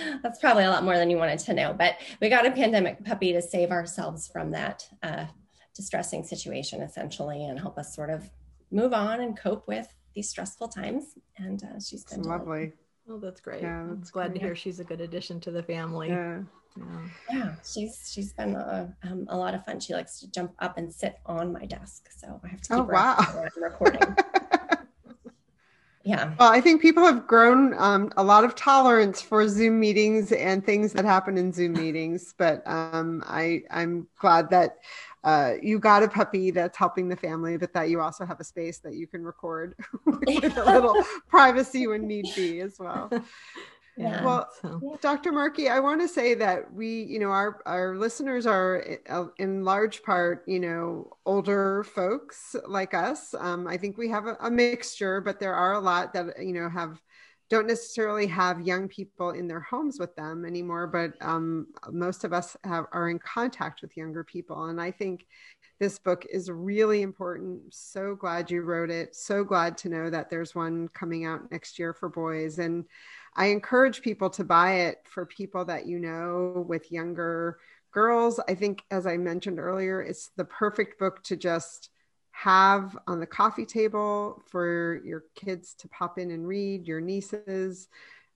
[0.22, 1.72] that's probably a lot more than you wanted to know.
[1.72, 5.26] But we got a pandemic puppy to save ourselves from that uh,
[5.74, 8.30] distressing situation, essentially, and help us sort of
[8.70, 11.18] move on and cope with these stressful times.
[11.36, 12.72] And uh, she's been lovely.
[13.08, 13.62] Oh, that's great.
[13.62, 14.40] Yeah, that's I'm glad great.
[14.40, 16.08] to hear she's a good addition to the family.
[16.08, 16.40] Yeah.
[16.76, 19.80] Yeah, yeah she's she's been a, um, a lot of fun.
[19.80, 22.78] She likes to jump up and sit on my desk, so I have to keep
[22.78, 23.44] oh, wow.
[23.56, 24.16] recording.
[26.04, 26.34] yeah.
[26.38, 30.64] Well, I think people have grown um, a lot of tolerance for Zoom meetings and
[30.64, 32.34] things that happen in Zoom meetings.
[32.36, 34.78] But um, I I'm glad that
[35.24, 38.44] uh, you got a puppy that's helping the family, but that you also have a
[38.44, 39.74] space that you can record
[40.06, 40.96] with a little
[41.28, 43.10] privacy when need be as well.
[43.96, 44.24] Yeah.
[44.24, 44.98] Well, so.
[45.02, 45.32] Dr.
[45.32, 49.64] Markey, I want to say that we, you know, our our listeners are uh, in
[49.64, 53.34] large part, you know, older folks like us.
[53.38, 56.54] Um, I think we have a, a mixture, but there are a lot that you
[56.54, 57.02] know have
[57.50, 62.32] don't necessarily have young people in their homes with them anymore, but um, most of
[62.32, 64.66] us have, are in contact with younger people.
[64.66, 65.26] And I think
[65.78, 67.74] this book is really important.
[67.74, 69.14] So glad you wrote it.
[69.16, 72.58] So glad to know that there's one coming out next year for boys.
[72.58, 72.84] And
[73.34, 77.58] I encourage people to buy it for people that you know with younger
[77.90, 78.40] girls.
[78.48, 81.90] I think, as I mentioned earlier, it's the perfect book to just
[82.32, 87.88] have on the coffee table for your kids to pop in and read, your nieces,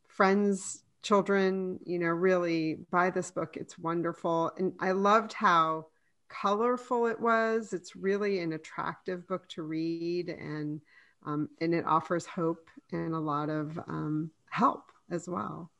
[0.06, 3.56] friends, children, you know, really buy this book.
[3.56, 4.52] It's wonderful.
[4.58, 5.86] And I loved how
[6.28, 7.72] colorful it was.
[7.72, 10.80] It's really an attractive book to read and
[11.24, 15.72] um, and it offers hope and a lot of um, help as well.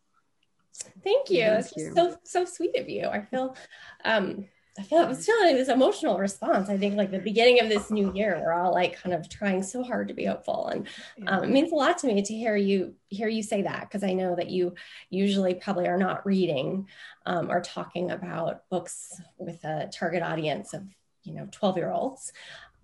[1.04, 1.44] Thank you.
[1.44, 1.92] Thank you.
[1.94, 3.06] so so sweet of you.
[3.06, 3.56] I feel
[4.04, 4.46] um
[4.78, 6.68] I feel I was feeling this emotional response.
[6.68, 9.62] I think like the beginning of this new year, we're all like kind of trying
[9.62, 10.86] so hard to be hopeful, and
[11.26, 14.04] um, it means a lot to me to hear you hear you say that because
[14.04, 14.74] I know that you
[15.08, 16.88] usually probably are not reading
[17.24, 20.84] um, or talking about books with a target audience of
[21.22, 22.32] you know twelve year olds.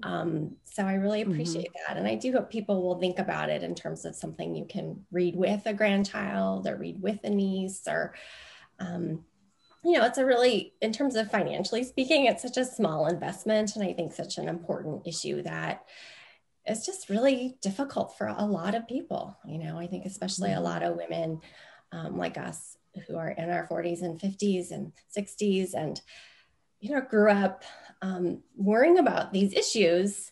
[0.02, 1.32] Um, so I really mm-hmm.
[1.32, 1.92] appreciate mm-hmm.
[1.92, 4.64] that, and I do hope people will think about it in terms of something you
[4.64, 8.14] can read with a grandchild or read with a niece or.
[8.78, 9.24] Um,
[9.84, 13.74] you know, it's a really, in terms of financially speaking, it's such a small investment.
[13.74, 15.84] And I think such an important issue that
[16.66, 19.36] is just really difficult for a lot of people.
[19.44, 20.64] You know, I think especially a mm-hmm.
[20.64, 21.40] lot of women
[21.90, 22.76] um, like us
[23.06, 26.00] who are in our 40s and 50s and 60s and,
[26.80, 27.64] you know, grew up
[28.02, 30.30] um, worrying about these issues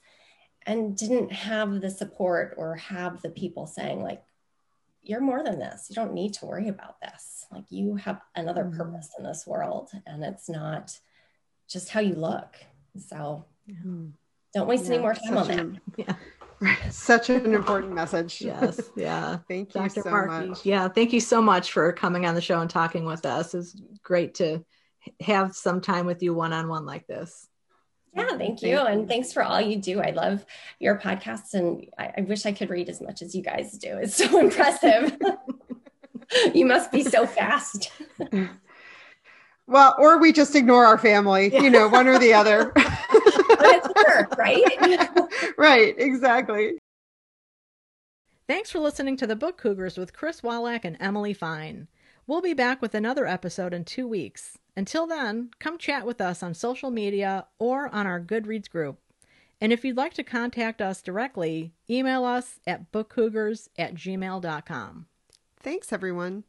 [0.67, 4.23] and didn't have the support or have the people saying, like,
[5.03, 5.87] you're more than this.
[5.89, 7.47] You don't need to worry about this.
[7.51, 8.77] Like you have another mm-hmm.
[8.77, 10.99] purpose in this world, and it's not
[11.69, 12.57] just how you look.
[12.97, 14.09] So mm-hmm.
[14.55, 15.59] don't waste yeah, any more time on that.
[15.59, 16.15] An, yeah.
[16.91, 18.43] Such an important message.
[18.43, 18.91] Yes.
[18.95, 19.39] Yeah.
[19.49, 20.03] thank you Dr.
[20.03, 20.49] so Markey.
[20.49, 20.67] much.
[20.67, 20.89] Yeah.
[20.89, 23.55] Thank you so much for coming on the show and talking with us.
[23.55, 24.65] It's great to
[25.23, 27.49] have some time with you one on one like this.
[28.15, 28.39] Yeah, mm-hmm.
[28.39, 28.79] thank you.
[28.79, 30.01] and thanks for all you do.
[30.01, 30.45] I love
[30.79, 33.99] your podcasts and I, I wish I could read as much as you guys do.
[33.99, 35.17] It's so impressive.
[36.55, 37.93] you must be so fast.
[39.67, 42.73] well, or we just ignore our family, you know, one or the other.
[42.75, 42.87] but
[43.61, 45.09] it's work, right?
[45.57, 46.79] right, exactly.
[48.49, 51.87] Thanks for listening to the Book Cougars with Chris Wolak and Emily Fine.
[52.27, 54.59] We'll be back with another episode in two weeks.
[54.77, 58.99] Until then, come chat with us on social media or on our Goodreads group.
[59.61, 65.07] And if you'd like to contact us directly, email us at bookcougars at gmail.com.
[65.59, 66.45] Thanks, everyone.